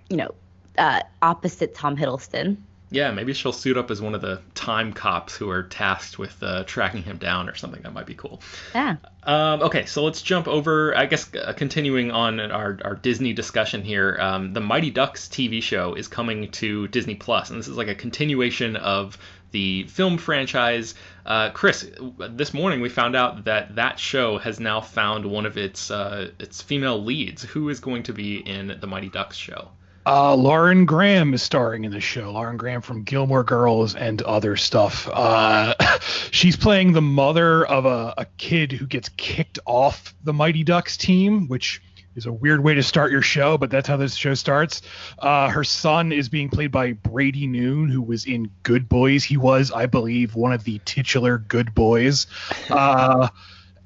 you 0.10 0.18
know, 0.18 0.34
uh, 0.78 1.02
opposite 1.22 1.76
Tom 1.76 1.98
Hiddleston. 1.98 2.58
Yeah, 2.92 3.12
maybe 3.12 3.34
she'll 3.34 3.54
suit 3.54 3.78
up 3.78 3.92
as 3.92 4.02
one 4.02 4.16
of 4.16 4.22
the 4.22 4.42
time 4.56 4.94
cops 4.94 5.36
who 5.36 5.50
are 5.52 5.62
tasked 5.62 6.18
with 6.18 6.42
uh, 6.42 6.64
tracking 6.64 7.04
him 7.04 7.18
down 7.18 7.48
or 7.48 7.54
something. 7.54 7.84
That 7.84 7.94
might 7.94 8.08
be 8.08 8.16
cool. 8.16 8.42
Yeah. 8.74 8.96
Um, 9.22 9.62
okay, 9.62 9.86
so 9.86 10.04
let's 10.04 10.24
jump 10.24 10.48
over. 10.48 10.98
I 10.98 11.06
guess 11.06 11.30
uh, 11.36 11.54
continuing 11.54 12.10
on 12.10 12.40
our, 12.40 12.80
our 12.84 12.96
Disney 12.96 13.34
discussion 13.34 13.84
here. 13.84 14.18
Um, 14.20 14.54
the 14.54 14.60
Mighty 14.60 14.90
Ducks 14.90 15.28
TV 15.28 15.62
show 15.62 15.94
is 15.94 16.08
coming 16.08 16.50
to 16.52 16.88
Disney 16.88 17.14
Plus, 17.14 17.52
and 17.52 17.60
this 17.60 17.68
is 17.68 17.78
like 17.78 17.90
a 17.90 17.96
continuation 17.96 18.76
of 18.76 19.20
the 19.52 19.84
film 19.84 20.18
franchise. 20.18 20.96
Uh, 21.26 21.50
Chris, 21.52 21.90
this 22.18 22.54
morning 22.54 22.82
we 22.82 22.90
found 22.90 23.16
out 23.16 23.46
that 23.46 23.76
that 23.76 24.00
show 24.00 24.38
has 24.38 24.60
now 24.60 24.82
found 24.82 25.26
one 25.26 25.46
of 25.46 25.58
its 25.58 25.92
uh, 25.92 26.32
its 26.40 26.62
female 26.62 27.02
leads. 27.02 27.44
Who 27.44 27.70
is 27.70 27.80
going 27.80 28.04
to 28.04 28.14
be 28.14 28.38
in 28.38 28.78
the 28.80 28.88
Mighty 28.88 29.10
Ducks 29.10 29.38
show? 29.38 29.70
Uh, 30.06 30.34
Lauren 30.34 30.86
Graham 30.86 31.34
is 31.34 31.44
starring 31.44 31.84
in 31.84 31.92
the 31.92 32.00
show. 32.00 32.32
Lauren 32.32 32.58
Graham 32.58 32.82
from 32.82 33.04
Gilmore 33.04 33.44
Girls 33.44 33.94
and 33.96 34.22
other 34.24 34.56
stuff. 34.56 35.08
Uh, 35.12 35.76
she's 36.32 36.56
playing 36.56 36.94
the 36.94 37.02
mother 37.02 37.66
of 37.66 37.86
a, 37.86 38.14
a 38.18 38.26
kid 38.38 38.72
who 38.72 38.88
gets 38.88 39.10
kicked 39.18 39.60
off 39.66 40.16
the 40.24 40.34
Mighty 40.34 40.64
Ducks 40.64 40.98
team, 40.98 41.48
which 41.48 41.82
is 42.20 42.26
a 42.26 42.32
weird 42.34 42.62
way 42.62 42.74
to 42.74 42.84
start 42.84 43.12
your 43.12 43.22
show, 43.22 43.58
but 43.58 43.72
that's 43.72 43.88
how 43.88 43.96
this 43.98 44.14
show 44.14 44.34
starts. 44.34 44.82
Uh, 45.18 45.50
her 45.50 45.64
son 45.64 46.12
is 46.12 46.28
being 46.28 46.50
played 46.50 46.72
by 46.72 46.92
Brady 46.92 47.48
Noon, 47.48 47.90
who 47.90 48.02
was 48.02 48.26
in 48.26 48.52
Good 48.64 48.90
Boys. 48.90 49.24
He 49.24 49.38
was, 49.38 49.72
I 49.72 49.86
believe, 49.86 50.36
one 50.36 50.52
of 50.52 50.66
the 50.66 50.80
titular 50.84 51.38
Good 51.38 51.74
Boys. 51.74 52.28
Uh, 52.70 53.30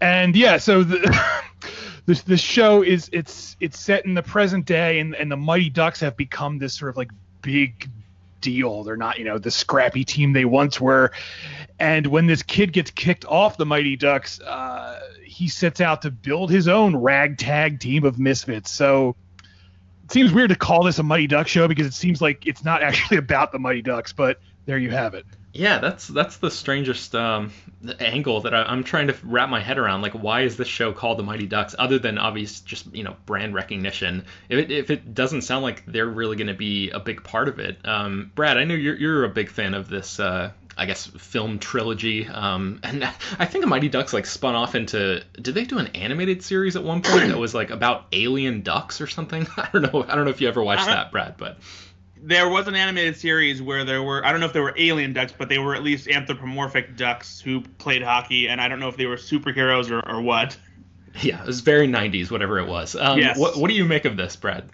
and 0.02 0.36
yeah, 0.36 0.58
so 0.58 0.84
the. 0.84 1.18
this 2.06 2.24
this 2.24 2.42
show 2.42 2.82
is 2.82 3.10
it's 3.14 3.56
it's 3.62 3.80
set 3.80 4.04
in 4.04 4.14
the 4.14 4.22
present 4.22 4.66
day 4.66 5.00
and, 5.00 5.16
and 5.16 5.32
the 5.32 5.38
Mighty 5.38 5.70
Ducks 5.70 6.02
have 6.02 6.18
become 6.18 6.58
this 6.58 6.74
sort 6.74 6.90
of 6.90 6.98
like 6.98 7.12
big 7.42 7.90
deal. 8.42 8.84
They're 8.84 8.98
not, 8.98 9.18
you 9.18 9.26
know, 9.26 9.40
the 9.40 9.50
scrappy 9.50 10.04
team 10.04 10.34
they 10.34 10.46
once 10.46 10.80
were. 10.80 11.12
And 11.80 12.06
when 12.08 12.28
this 12.28 12.44
kid 12.44 12.74
gets 12.74 12.92
kicked 12.92 13.26
off 13.26 13.58
the 13.58 13.66
Mighty 13.66 13.96
Ducks, 13.96 14.40
uh, 14.42 15.00
he 15.34 15.48
sets 15.48 15.82
out 15.82 16.04
to 16.04 16.12
build 16.12 16.52
his 16.52 16.68
own 16.68 16.96
ragtag 16.96 17.80
team 17.80 18.04
of 18.04 18.20
misfits. 18.20 18.70
So 18.70 19.16
it 20.04 20.12
seems 20.12 20.32
weird 20.32 20.50
to 20.50 20.56
call 20.56 20.84
this 20.84 21.00
a 21.00 21.04
Mighty 21.04 21.26
Ducks 21.26 21.50
show 21.50 21.68
because 21.68 21.88
it 21.88 21.94
seems 21.94 22.22
like 22.22 22.46
it's 22.46 22.64
not 22.64 22.84
actually 22.84 23.18
about 23.26 23.52
the 23.52 23.60
Mighty 23.60 23.82
Ducks, 23.82 24.14
but 24.14 24.40
there 24.66 24.78
you 24.78 24.92
have 24.92 25.16
it. 25.16 25.26
Yeah, 25.54 25.78
that's 25.78 26.08
that's 26.08 26.38
the 26.38 26.50
strangest 26.50 27.14
um, 27.14 27.52
angle 28.00 28.42
that 28.42 28.56
I, 28.56 28.72
am 28.74 28.84
trying 28.84 29.08
to 29.08 29.16
wrap 29.24 29.50
my 29.50 29.60
head 29.60 29.78
around. 29.78 30.02
Like, 30.02 30.14
why 30.14 30.42
is 30.42 30.58
this 30.58 30.68
show 30.68 30.94
called 30.94 31.20
The 31.20 31.24
Mighty 31.24 31.46
Ducks, 31.46 31.76
other 31.78 32.00
than 32.00 32.18
obvious 32.18 32.62
just 32.62 32.94
you 32.94 33.04
know 33.04 33.16
brand 33.28 33.54
recognition? 33.54 34.26
If 34.50 34.58
it, 34.58 34.72
if 34.72 34.90
it 34.90 35.14
doesn't 35.14 35.44
sound 35.44 35.64
like 35.64 35.86
they're 35.86 36.08
really 36.08 36.38
going 36.38 36.48
to 36.48 36.56
be 36.56 36.90
a 36.90 37.00
big 37.00 37.24
part 37.24 37.50
of 37.50 37.60
it, 37.60 37.78
um, 37.86 38.32
Brad, 38.34 38.58
I 38.58 38.64
know 38.64 38.74
you're 38.74 38.96
you're 38.96 39.26
a 39.26 39.30
big 39.30 39.50
fan 39.50 39.76
of 39.76 39.90
this. 39.90 40.20
Uh, 40.20 40.54
I 40.78 40.86
guess 40.86 41.06
film 41.06 41.60
trilogy, 41.60 42.28
um, 42.28 42.80
and 42.84 43.04
I 43.04 43.46
think 43.46 43.64
the 43.64 43.70
Mighty 43.70 43.90
Ducks 43.90 44.14
like 44.14 44.26
spun 44.26 44.56
off 44.56 44.76
into. 44.76 45.24
Did 45.42 45.56
they 45.56 45.66
do 45.66 45.78
an 45.78 45.88
animated 45.88 46.44
series 46.44 46.76
at 46.76 46.84
one 46.84 47.02
point 47.02 47.30
that 47.30 47.38
was 47.38 47.54
like 47.54 47.70
about 47.70 48.08
alien 48.12 48.62
ducks 48.62 49.02
or 49.02 49.08
something? 49.08 49.48
I 49.58 49.70
don't 49.72 49.82
know. 49.82 50.06
I 50.08 50.16
don't 50.16 50.26
know 50.26 50.32
if 50.32 50.42
you 50.42 50.48
ever 50.48 50.64
watched 50.64 50.84
uh-huh. 50.84 50.96
that, 50.96 51.12
Brad, 51.12 51.38
but 51.38 51.58
there 52.24 52.48
was 52.50 52.68
an 52.68 52.76
animated 52.76 53.18
series 53.18 53.62
where 53.62 53.84
there 53.84 54.02
were 54.02 54.26
I 54.26 54.32
don't 54.32 54.40
know 54.40 54.46
if 54.46 54.54
they 54.54 54.62
were 54.62 54.74
alien 54.78 55.14
ducks, 55.14 55.34
but 55.38 55.50
they 55.50 55.60
were 55.60 55.76
at 55.76 55.84
least 55.84 56.08
anthropomorphic 56.08 56.96
ducks 56.96 57.40
who 57.40 57.62
played 57.62 58.02
hockey, 58.02 58.48
and 58.48 58.62
I 58.62 58.68
don't 58.68 58.80
know 58.80 58.88
if 58.88 58.98
they 58.98 59.06
were 59.06 59.18
superheroes 59.18 59.92
or, 59.92 60.08
or 60.10 60.22
what. 60.22 60.58
Yeah, 61.22 61.44
it 61.44 61.46
was 61.46 61.62
very 61.62 61.88
90s, 61.88 62.32
whatever 62.32 62.58
it 62.58 62.68
was. 62.68 62.96
Um, 62.96 63.20
yes. 63.20 63.38
What, 63.38 63.56
what 63.56 63.70
do 63.70 63.76
you 63.76 63.86
make 63.86 64.06
of 64.06 64.18
this, 64.18 64.36
Brad? 64.36 64.68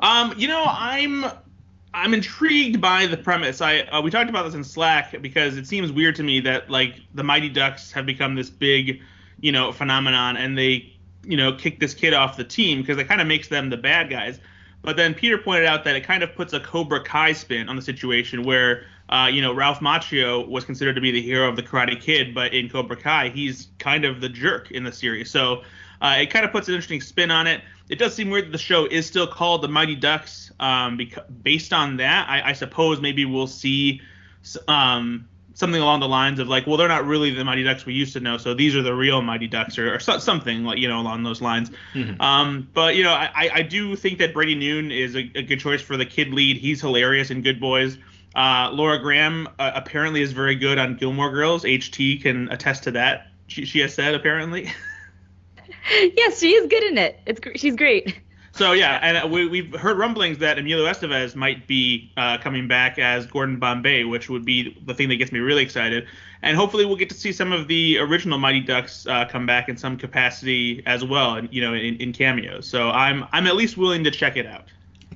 Um, 0.00 0.34
you 0.36 0.48
know, 0.48 0.64
I'm 0.66 1.24
I'm 1.92 2.14
intrigued 2.14 2.80
by 2.80 3.06
the 3.06 3.16
premise. 3.16 3.60
I 3.60 3.80
uh, 3.80 4.00
we 4.00 4.10
talked 4.10 4.30
about 4.30 4.44
this 4.44 4.54
in 4.54 4.64
Slack 4.64 5.20
because 5.20 5.56
it 5.56 5.66
seems 5.66 5.90
weird 5.90 6.14
to 6.16 6.22
me 6.22 6.40
that 6.40 6.70
like 6.70 7.00
the 7.14 7.24
Mighty 7.24 7.48
Ducks 7.48 7.90
have 7.92 8.06
become 8.06 8.34
this 8.34 8.50
big, 8.50 9.02
you 9.40 9.52
know, 9.52 9.72
phenomenon, 9.72 10.36
and 10.36 10.56
they 10.56 10.96
you 11.24 11.36
know 11.36 11.52
kick 11.52 11.80
this 11.80 11.94
kid 11.94 12.14
off 12.14 12.36
the 12.36 12.44
team 12.44 12.80
because 12.80 12.98
it 12.98 13.08
kind 13.08 13.20
of 13.20 13.26
makes 13.26 13.48
them 13.48 13.70
the 13.70 13.76
bad 13.76 14.08
guys. 14.08 14.38
But 14.82 14.96
then 14.96 15.14
Peter 15.14 15.36
pointed 15.36 15.66
out 15.66 15.84
that 15.84 15.96
it 15.96 16.02
kind 16.02 16.22
of 16.22 16.34
puts 16.34 16.52
a 16.52 16.60
Cobra 16.60 17.02
Kai 17.04 17.32
spin 17.32 17.68
on 17.68 17.76
the 17.76 17.82
situation 17.82 18.44
where, 18.44 18.86
uh, 19.10 19.28
you 19.30 19.42
know, 19.42 19.52
Ralph 19.52 19.80
Macchio 19.80 20.48
was 20.48 20.64
considered 20.64 20.94
to 20.94 21.02
be 21.02 21.10
the 21.10 21.20
hero 21.20 21.48
of 21.48 21.56
the 21.56 21.62
Karate 21.62 22.00
Kid, 22.00 22.34
but 22.34 22.54
in 22.54 22.70
Cobra 22.70 22.96
Kai, 22.96 23.28
he's 23.28 23.68
kind 23.78 24.06
of 24.06 24.22
the 24.22 24.28
jerk 24.28 24.70
in 24.70 24.84
the 24.84 24.92
series. 24.92 25.30
So 25.30 25.64
uh, 26.00 26.16
it 26.18 26.26
kind 26.30 26.44
of 26.44 26.52
puts 26.52 26.68
an 26.68 26.74
interesting 26.74 27.00
spin 27.00 27.30
on 27.30 27.46
it. 27.46 27.62
It 27.88 27.98
does 27.98 28.14
seem 28.14 28.30
weird 28.30 28.46
that 28.46 28.52
the 28.52 28.58
show 28.58 28.86
is 28.86 29.06
still 29.06 29.26
called 29.26 29.62
The 29.62 29.68
Mighty 29.68 29.96
Ducks. 29.96 30.52
Um, 30.60 30.96
because 30.96 31.24
based 31.42 31.72
on 31.72 31.96
that, 31.98 32.28
I, 32.28 32.50
I 32.50 32.52
suppose 32.52 33.00
maybe 33.00 33.24
we'll 33.24 33.46
see 33.46 34.00
um, 34.68 35.28
something 35.54 35.80
along 35.80 36.00
the 36.00 36.08
lines 36.08 36.38
of 36.38 36.48
like, 36.48 36.66
well, 36.66 36.76
they're 36.76 36.88
not 36.88 37.06
really 37.06 37.30
the 37.30 37.44
Mighty 37.44 37.62
Ducks 37.62 37.84
we 37.84 37.94
used 37.94 38.12
to 38.14 38.20
know, 38.20 38.38
so 38.38 38.54
these 38.54 38.74
are 38.74 38.82
the 38.82 38.94
real 38.94 39.22
Mighty 39.22 39.46
Ducks, 39.46 39.78
or, 39.78 39.94
or 39.94 40.00
so, 40.00 40.18
something 40.18 40.64
like 40.64 40.78
you 40.78 40.88
know 40.88 41.00
along 41.00 41.22
those 41.22 41.40
lines. 41.40 41.70
Mm-hmm. 41.94 42.20
Um, 42.20 42.68
but 42.72 42.96
you 42.96 43.04
know, 43.04 43.12
I, 43.12 43.50
I 43.52 43.62
do 43.62 43.96
think 43.96 44.18
that 44.18 44.32
Brady 44.32 44.54
Noon 44.54 44.90
is 44.90 45.14
a, 45.14 45.30
a, 45.34 45.42
good 45.42 45.60
choice 45.60 45.82
for 45.82 45.96
the 45.96 46.06
kid 46.06 46.32
lead. 46.32 46.56
He's 46.56 46.80
hilarious 46.80 47.30
in 47.30 47.42
Good 47.42 47.60
Boys. 47.60 47.98
Uh, 48.34 48.70
Laura 48.72 48.98
Graham 48.98 49.48
uh, 49.58 49.72
apparently 49.74 50.22
is 50.22 50.32
very 50.32 50.54
good 50.54 50.78
on 50.78 50.96
Gilmore 50.96 51.30
Girls. 51.30 51.64
HT 51.64 52.22
can 52.22 52.48
attest 52.50 52.84
to 52.84 52.92
that. 52.92 53.28
She, 53.48 53.64
she 53.64 53.80
has 53.80 53.94
said 53.94 54.14
apparently. 54.14 54.72
yes, 55.90 56.40
she 56.40 56.52
is 56.52 56.68
good 56.68 56.82
in 56.84 56.98
it. 56.98 57.20
It's 57.26 57.40
she's 57.60 57.76
great. 57.76 58.20
So 58.52 58.72
yeah, 58.72 58.98
and 59.00 59.30
we, 59.30 59.46
we've 59.46 59.74
heard 59.74 59.96
rumblings 59.96 60.38
that 60.38 60.58
Emilio 60.58 60.84
Estevez 60.84 61.34
might 61.34 61.66
be 61.66 62.12
uh, 62.16 62.36
coming 62.38 62.66
back 62.66 62.98
as 62.98 63.26
Gordon 63.26 63.58
Bombay, 63.58 64.04
which 64.04 64.28
would 64.28 64.44
be 64.44 64.76
the 64.84 64.92
thing 64.92 65.08
that 65.08 65.16
gets 65.16 65.30
me 65.32 65.38
really 65.38 65.62
excited. 65.62 66.06
And 66.42 66.56
hopefully 66.56 66.84
we'll 66.84 66.96
get 66.96 67.08
to 67.10 67.14
see 67.14 67.32
some 67.32 67.52
of 67.52 67.68
the 67.68 67.98
original 67.98 68.38
Mighty 68.38 68.60
Ducks 68.60 69.06
uh, 69.06 69.24
come 69.26 69.46
back 69.46 69.68
in 69.68 69.76
some 69.76 69.96
capacity 69.96 70.82
as 70.86 71.04
well, 71.04 71.34
and 71.34 71.48
you 71.52 71.62
know, 71.62 71.74
in, 71.74 71.96
in 71.96 72.12
cameos. 72.12 72.66
So 72.66 72.90
I'm 72.90 73.24
I'm 73.32 73.46
at 73.46 73.56
least 73.56 73.76
willing 73.76 74.04
to 74.04 74.10
check 74.10 74.36
it 74.36 74.46
out. 74.46 74.64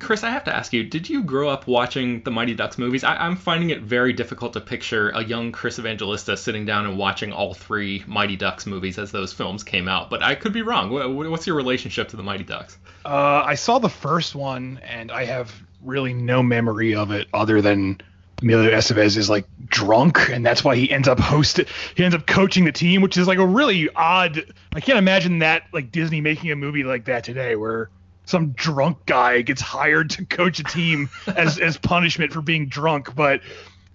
Chris, 0.04 0.22
I 0.22 0.30
have 0.30 0.44
to 0.44 0.54
ask 0.54 0.74
you, 0.74 0.84
did 0.84 1.08
you 1.08 1.22
grow 1.22 1.48
up 1.48 1.66
watching 1.66 2.22
the 2.24 2.30
Mighty 2.30 2.54
Ducks 2.54 2.76
movies? 2.76 3.04
I, 3.04 3.26
am 3.26 3.36
finding 3.36 3.70
it 3.70 3.80
very 3.80 4.12
difficult 4.12 4.52
to 4.52 4.60
picture 4.60 5.08
a 5.08 5.24
young 5.24 5.50
Chris 5.50 5.78
Evangelista 5.78 6.36
sitting 6.36 6.66
down 6.66 6.84
and 6.84 6.98
watching 6.98 7.32
all 7.32 7.54
three 7.54 8.04
Mighty 8.06 8.36
Ducks 8.36 8.66
movies 8.66 8.98
as 8.98 9.12
those 9.12 9.32
films 9.32 9.64
came 9.64 9.88
out, 9.88 10.10
but 10.10 10.22
I 10.22 10.34
could 10.34 10.52
be 10.52 10.60
wrong. 10.60 10.90
What's 10.90 11.46
your 11.46 11.56
relationship 11.56 12.08
to 12.08 12.16
the 12.16 12.22
Mighty 12.22 12.44
Ducks? 12.44 12.76
Uh, 13.06 13.44
I 13.46 13.54
saw 13.54 13.78
the 13.78 13.88
first 13.88 14.34
one, 14.34 14.78
and 14.82 15.10
I 15.10 15.24
have 15.24 15.50
really 15.82 16.12
no 16.12 16.42
memory 16.42 16.94
of 16.94 17.10
it 17.10 17.26
other 17.32 17.62
than 17.62 17.98
Emilio 18.42 18.70
Estevez 18.72 19.16
is 19.16 19.30
like 19.30 19.46
drunk, 19.64 20.28
and 20.28 20.44
that's 20.44 20.62
why 20.62 20.76
he 20.76 20.90
ends 20.90 21.08
up 21.08 21.18
hosting. 21.18 21.64
He 21.96 22.04
ends 22.04 22.14
up 22.14 22.26
coaching 22.26 22.66
the 22.66 22.72
team, 22.72 23.00
which 23.00 23.16
is 23.16 23.26
like 23.26 23.38
a 23.38 23.46
really 23.46 23.88
odd. 23.96 24.44
I 24.74 24.80
can't 24.80 24.98
imagine 24.98 25.38
that 25.38 25.62
like 25.72 25.90
Disney 25.90 26.20
making 26.20 26.50
a 26.50 26.56
movie 26.56 26.84
like 26.84 27.06
that 27.06 27.24
today, 27.24 27.56
where 27.56 27.88
some 28.24 28.52
drunk 28.52 29.06
guy 29.06 29.42
gets 29.42 29.60
hired 29.60 30.10
to 30.10 30.24
coach 30.24 30.58
a 30.60 30.64
team 30.64 31.08
as 31.26 31.58
as 31.58 31.76
punishment 31.76 32.32
for 32.32 32.42
being 32.42 32.68
drunk. 32.68 33.14
But 33.14 33.40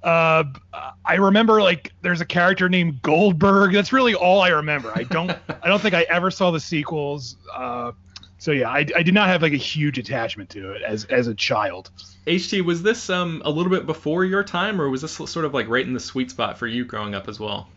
uh, 0.03 0.45
I 1.05 1.15
remember 1.15 1.61
like 1.61 1.91
there's 2.01 2.21
a 2.21 2.25
character 2.25 2.69
named 2.69 3.01
Goldberg. 3.01 3.73
That's 3.73 3.91
really 3.91 4.15
all 4.15 4.41
I 4.41 4.49
remember. 4.49 4.91
I 4.95 5.03
don't 5.03 5.31
I 5.63 5.67
don't 5.67 5.81
think 5.81 5.93
I 5.93 6.03
ever 6.03 6.31
saw 6.31 6.51
the 6.51 6.59
sequels. 6.59 7.35
Uh, 7.53 7.91
so 8.37 8.51
yeah, 8.51 8.69
I, 8.69 8.85
I 8.95 9.03
did 9.03 9.13
not 9.13 9.27
have 9.27 9.41
like 9.41 9.51
a 9.51 9.57
huge 9.57 9.97
attachment 9.97 10.49
to 10.51 10.71
it 10.71 10.81
as 10.81 11.05
as 11.05 11.27
a 11.27 11.35
child. 11.35 11.91
HT, 12.25 12.63
was 12.63 12.83
this 12.83 13.09
um 13.09 13.41
a 13.43 13.49
little 13.49 13.71
bit 13.71 13.85
before 13.85 14.23
your 14.23 14.43
time, 14.43 14.79
or 14.79 14.89
was 14.89 15.01
this 15.01 15.13
sort 15.13 15.45
of 15.45 15.53
like 15.53 15.67
right 15.67 15.85
in 15.85 15.93
the 15.93 15.99
sweet 15.99 16.31
spot 16.31 16.57
for 16.57 16.67
you 16.67 16.85
growing 16.85 17.15
up 17.15 17.27
as 17.27 17.39
well? 17.39 17.67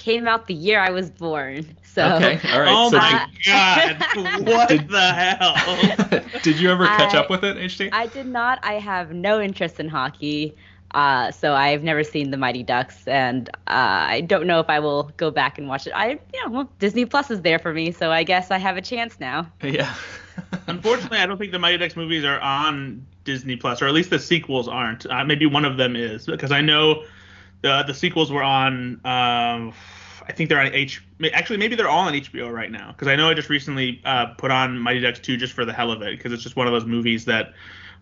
Came 0.00 0.26
out 0.26 0.46
the 0.46 0.54
year 0.54 0.80
I 0.80 0.90
was 0.90 1.10
born. 1.10 1.76
So 1.84 2.16
Okay, 2.16 2.40
all 2.52 2.60
right. 2.60 2.74
Oh 2.74 2.90
so 2.90 2.96
my 2.96 3.28
god. 3.44 4.48
what 4.48 4.68
did, 4.68 4.88
the 4.88 5.12
hell? 5.12 6.24
did 6.42 6.58
you 6.58 6.70
ever 6.70 6.86
catch 6.86 7.14
I, 7.14 7.18
up 7.18 7.30
with 7.30 7.44
it, 7.44 7.56
HT? 7.56 7.90
I 7.92 8.06
did 8.06 8.26
not. 8.26 8.58
I 8.62 8.74
have 8.74 9.12
no 9.12 9.40
interest 9.40 9.78
in 9.78 9.88
hockey. 9.88 10.56
Uh, 10.92 11.30
so 11.30 11.54
I've 11.54 11.84
never 11.84 12.02
seen 12.02 12.32
the 12.32 12.36
Mighty 12.36 12.64
Ducks, 12.64 13.06
and 13.06 13.48
uh, 13.68 14.08
I 14.08 14.22
don't 14.22 14.46
know 14.48 14.58
if 14.58 14.68
I 14.68 14.80
will 14.80 15.12
go 15.18 15.30
back 15.30 15.56
and 15.56 15.68
watch 15.68 15.86
it. 15.86 15.92
I, 15.92 16.18
you 16.32 16.44
know, 16.44 16.50
well, 16.50 16.72
Disney 16.80 17.04
Plus 17.04 17.30
is 17.30 17.42
there 17.42 17.60
for 17.60 17.72
me, 17.72 17.92
so 17.92 18.10
I 18.10 18.24
guess 18.24 18.50
I 18.50 18.58
have 18.58 18.76
a 18.76 18.82
chance 18.82 19.20
now. 19.20 19.46
Yeah. 19.62 19.94
Unfortunately, 20.66 21.18
I 21.18 21.26
don't 21.26 21.38
think 21.38 21.52
the 21.52 21.60
Mighty 21.60 21.78
Ducks 21.78 21.94
movies 21.94 22.24
are 22.24 22.40
on 22.40 23.06
Disney 23.22 23.54
Plus, 23.54 23.80
or 23.80 23.86
at 23.86 23.94
least 23.94 24.10
the 24.10 24.18
sequels 24.18 24.66
aren't. 24.66 25.06
Uh, 25.06 25.24
maybe 25.24 25.46
one 25.46 25.64
of 25.64 25.76
them 25.76 25.94
is, 25.94 26.26
because 26.26 26.50
I 26.50 26.60
know 26.60 27.04
the 27.62 27.84
the 27.86 27.94
sequels 27.94 28.30
were 28.30 28.42
on. 28.42 29.00
Um, 29.04 29.72
I 30.26 30.32
think 30.32 30.48
they're 30.48 30.60
on 30.60 30.72
H. 30.72 31.02
Actually, 31.32 31.56
maybe 31.56 31.74
they're 31.74 31.88
all 31.88 32.06
on 32.06 32.12
HBO 32.14 32.52
right 32.52 32.70
now 32.70 32.92
because 32.92 33.08
I 33.08 33.16
know 33.16 33.30
I 33.30 33.34
just 33.34 33.48
recently 33.48 34.00
uh, 34.04 34.26
put 34.26 34.50
on 34.50 34.78
Mighty 34.78 35.00
Ducks 35.00 35.18
2 35.18 35.36
just 35.36 35.52
for 35.52 35.64
the 35.64 35.72
hell 35.72 35.90
of 35.90 36.02
it 36.02 36.16
because 36.16 36.32
it's 36.32 36.42
just 36.42 36.56
one 36.56 36.66
of 36.66 36.72
those 36.72 36.84
movies 36.84 37.24
that 37.24 37.48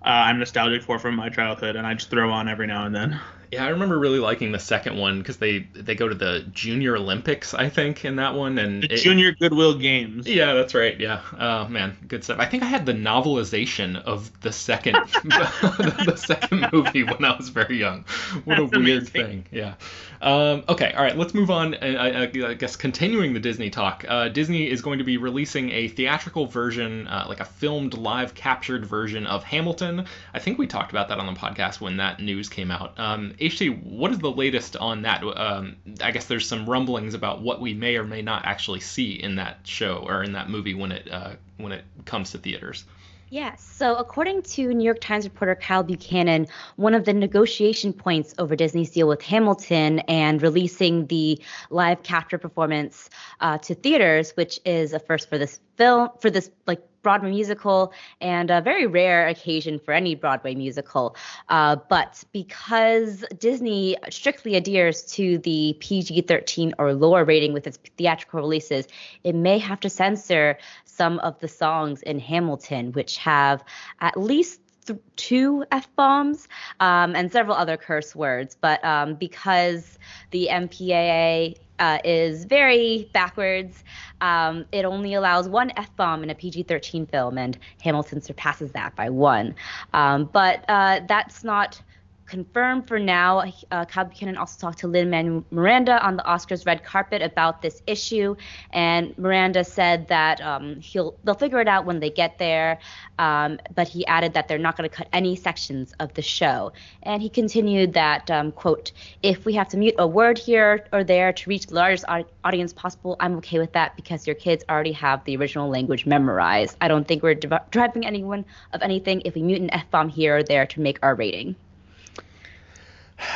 uh, 0.04 0.08
I'm 0.08 0.38
nostalgic 0.38 0.82
for 0.82 0.98
from 0.98 1.16
my 1.16 1.30
childhood 1.30 1.74
and 1.74 1.86
I 1.86 1.94
just 1.94 2.10
throw 2.10 2.30
on 2.30 2.48
every 2.48 2.66
now 2.66 2.84
and 2.84 2.94
then. 2.94 3.18
Yeah, 3.50 3.64
I 3.64 3.68
remember 3.68 3.98
really 3.98 4.18
liking 4.18 4.52
the 4.52 4.58
second 4.58 4.96
one 4.98 5.18
because 5.18 5.38
they 5.38 5.60
they 5.74 5.94
go 5.94 6.08
to 6.08 6.14
the 6.14 6.44
Junior 6.52 6.96
Olympics, 6.96 7.54
I 7.54 7.68
think, 7.68 8.04
in 8.04 8.16
that 8.16 8.34
one, 8.34 8.58
and 8.58 8.82
the 8.82 8.92
it, 8.92 8.98
Junior 8.98 9.32
Goodwill 9.32 9.78
Games. 9.78 10.26
Yeah, 10.26 10.54
that's 10.54 10.74
right. 10.74 10.98
Yeah, 10.98 11.22
oh 11.38 11.68
man, 11.68 11.96
good 12.06 12.24
stuff. 12.24 12.38
I 12.38 12.46
think 12.46 12.62
I 12.62 12.66
had 12.66 12.84
the 12.84 12.92
novelization 12.92 14.02
of 14.02 14.38
the 14.40 14.52
second 14.52 14.94
the 15.24 16.16
second 16.16 16.68
movie 16.72 17.04
when 17.04 17.24
I 17.24 17.36
was 17.36 17.48
very 17.48 17.78
young. 17.78 18.04
What 18.44 18.58
that's 18.58 18.76
a 18.76 18.78
weird 18.78 19.08
amazing. 19.08 19.12
thing. 19.12 19.46
Yeah. 19.50 19.74
Um, 20.20 20.64
okay, 20.68 20.92
all 20.92 21.02
right, 21.02 21.16
let's 21.16 21.32
move 21.32 21.50
on. 21.50 21.74
I, 21.76 22.24
I, 22.24 22.54
guess 22.54 22.76
continuing 22.76 23.34
the 23.34 23.40
Disney 23.40 23.70
talk, 23.70 24.04
uh, 24.08 24.28
Disney 24.28 24.68
is 24.68 24.82
going 24.82 24.98
to 24.98 25.04
be 25.04 25.16
releasing 25.16 25.70
a 25.70 25.88
theatrical 25.88 26.46
version, 26.46 27.06
uh, 27.06 27.26
like 27.28 27.40
a 27.40 27.44
filmed, 27.44 27.94
live 27.94 28.34
captured 28.34 28.84
version 28.84 29.26
of 29.26 29.44
Hamilton. 29.44 30.06
I 30.34 30.40
think 30.40 30.58
we 30.58 30.66
talked 30.66 30.90
about 30.90 31.08
that 31.08 31.18
on 31.18 31.26
the 31.26 31.38
podcast 31.38 31.80
when 31.80 31.98
that 31.98 32.20
news 32.20 32.48
came 32.48 32.70
out. 32.70 32.98
Um, 32.98 33.34
HT, 33.40 33.84
what 33.84 34.10
is 34.10 34.18
the 34.18 34.30
latest 34.30 34.76
on 34.76 35.02
that? 35.02 35.22
Um, 35.22 35.76
I 36.02 36.10
guess 36.10 36.26
there's 36.26 36.48
some 36.48 36.68
rumblings 36.68 37.14
about 37.14 37.40
what 37.40 37.60
we 37.60 37.72
may 37.72 37.96
or 37.96 38.04
may 38.04 38.22
not 38.22 38.44
actually 38.44 38.80
see 38.80 39.12
in 39.12 39.36
that 39.36 39.58
show 39.64 40.04
or 40.06 40.22
in 40.22 40.32
that 40.32 40.50
movie 40.50 40.74
when 40.74 40.92
it 40.92 41.08
uh, 41.10 41.32
when 41.56 41.72
it 41.72 41.84
comes 42.04 42.32
to 42.32 42.38
theaters. 42.38 42.84
Yes. 43.30 43.62
So, 43.62 43.94
according 43.96 44.42
to 44.42 44.72
New 44.72 44.84
York 44.84 45.00
Times 45.00 45.24
reporter 45.24 45.54
Kyle 45.54 45.82
Buchanan, 45.82 46.46
one 46.76 46.94
of 46.94 47.04
the 47.04 47.12
negotiation 47.12 47.92
points 47.92 48.34
over 48.38 48.56
Disney's 48.56 48.90
deal 48.90 49.06
with 49.06 49.20
Hamilton 49.20 49.98
and 50.00 50.40
releasing 50.40 51.06
the 51.08 51.38
live 51.68 52.02
capture 52.02 52.38
performance 52.38 53.10
uh, 53.40 53.58
to 53.58 53.74
theaters, 53.74 54.30
which 54.30 54.58
is 54.64 54.94
a 54.94 54.98
first 54.98 55.28
for 55.28 55.36
this 55.36 55.60
film, 55.78 56.10
for 56.20 56.28
this 56.30 56.50
like 56.66 56.82
Broadway 57.02 57.30
musical 57.30 57.92
and 58.20 58.50
a 58.50 58.60
very 58.60 58.86
rare 58.86 59.28
occasion 59.28 59.78
for 59.78 59.94
any 59.94 60.14
Broadway 60.14 60.54
musical. 60.54 61.16
Uh, 61.48 61.76
but 61.88 62.22
because 62.32 63.24
Disney 63.38 63.96
strictly 64.10 64.56
adheres 64.56 65.02
to 65.12 65.38
the 65.38 65.76
PG 65.80 66.22
13 66.22 66.74
or 66.78 66.92
lower 66.92 67.24
rating 67.24 67.52
with 67.52 67.66
its 67.66 67.78
theatrical 67.96 68.40
releases, 68.40 68.88
it 69.24 69.34
may 69.34 69.58
have 69.58 69.80
to 69.80 69.88
censor 69.88 70.58
some 70.84 71.18
of 71.20 71.38
the 71.38 71.48
songs 71.48 72.02
in 72.02 72.18
Hamilton, 72.18 72.92
which 72.92 73.16
have 73.16 73.64
at 74.00 74.18
least 74.18 74.60
th- 74.88 75.00
two 75.16 75.64
f 75.70 75.88
bombs 75.96 76.48
um, 76.80 77.14
and 77.14 77.30
several 77.30 77.56
other 77.56 77.76
curse 77.76 78.16
words. 78.16 78.56
But 78.60 78.84
um, 78.84 79.14
because 79.14 79.98
the 80.30 80.48
MPAA 80.50 81.56
uh, 81.78 81.98
is 82.04 82.44
very 82.44 83.08
backwards, 83.12 83.84
um, 84.20 84.64
it 84.72 84.84
only 84.84 85.14
allows 85.14 85.48
one 85.48 85.72
f 85.76 85.94
bomb 85.96 86.22
in 86.22 86.30
a 86.30 86.34
PG 86.34 86.64
13 86.64 87.06
film, 87.06 87.38
and 87.38 87.58
Hamilton 87.80 88.20
surpasses 88.20 88.72
that 88.72 88.96
by 88.96 89.08
one. 89.08 89.54
Um, 89.92 90.28
but 90.32 90.64
uh, 90.68 91.00
that's 91.06 91.44
not 91.44 91.80
confirmed 92.28 92.86
for 92.86 92.98
now. 92.98 93.42
Uh, 93.70 93.84
Kyle 93.86 94.04
Buchanan 94.04 94.36
also 94.36 94.60
talked 94.60 94.78
to 94.80 94.86
Lin 94.86 95.10
Manuel 95.10 95.44
Miranda 95.50 96.04
on 96.06 96.16
the 96.16 96.22
Oscars 96.22 96.66
red 96.66 96.84
carpet 96.84 97.22
about 97.22 97.62
this 97.62 97.82
issue, 97.86 98.36
and 98.70 99.16
Miranda 99.18 99.64
said 99.64 100.06
that 100.08 100.40
um, 100.40 100.76
he'll 100.80 101.16
they'll 101.24 101.34
figure 101.34 101.60
it 101.60 101.68
out 101.68 101.86
when 101.86 102.00
they 102.00 102.10
get 102.10 102.38
there. 102.38 102.78
Um, 103.18 103.58
but 103.74 103.88
he 103.88 104.06
added 104.06 104.34
that 104.34 104.46
they're 104.46 104.58
not 104.58 104.76
going 104.76 104.88
to 104.88 104.94
cut 104.94 105.08
any 105.12 105.34
sections 105.34 105.92
of 105.98 106.14
the 106.14 106.22
show, 106.22 106.72
and 107.02 107.20
he 107.22 107.28
continued 107.28 107.94
that 107.94 108.30
um, 108.30 108.52
quote 108.52 108.92
If 109.22 109.44
we 109.44 109.54
have 109.54 109.68
to 109.70 109.76
mute 109.76 109.94
a 109.98 110.06
word 110.06 110.38
here 110.38 110.86
or 110.92 111.02
there 111.02 111.32
to 111.32 111.50
reach 111.50 111.66
the 111.66 111.74
largest 111.74 112.04
audience 112.44 112.72
possible, 112.72 113.16
I'm 113.20 113.36
okay 113.38 113.58
with 113.58 113.72
that 113.72 113.96
because 113.96 114.26
your 114.26 114.36
kids 114.36 114.64
already 114.68 114.92
have 114.92 115.24
the 115.24 115.36
original 115.36 115.68
language 115.68 116.06
memorized. 116.06 116.76
I 116.80 116.88
don't 116.88 117.08
think 117.08 117.22
we're 117.22 117.34
depriving 117.34 118.04
anyone 118.06 118.44
of 118.72 118.82
anything 118.82 119.22
if 119.24 119.34
we 119.34 119.42
mute 119.42 119.62
an 119.62 119.72
f 119.72 119.90
bomb 119.90 120.08
here 120.10 120.36
or 120.36 120.42
there 120.42 120.66
to 120.66 120.80
make 120.80 120.98
our 121.02 121.14
rating. 121.14 121.56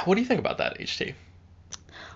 What 0.05 0.15
do 0.15 0.21
you 0.21 0.27
think 0.27 0.41
about 0.41 0.59
that, 0.59 0.79
HT? 0.79 1.15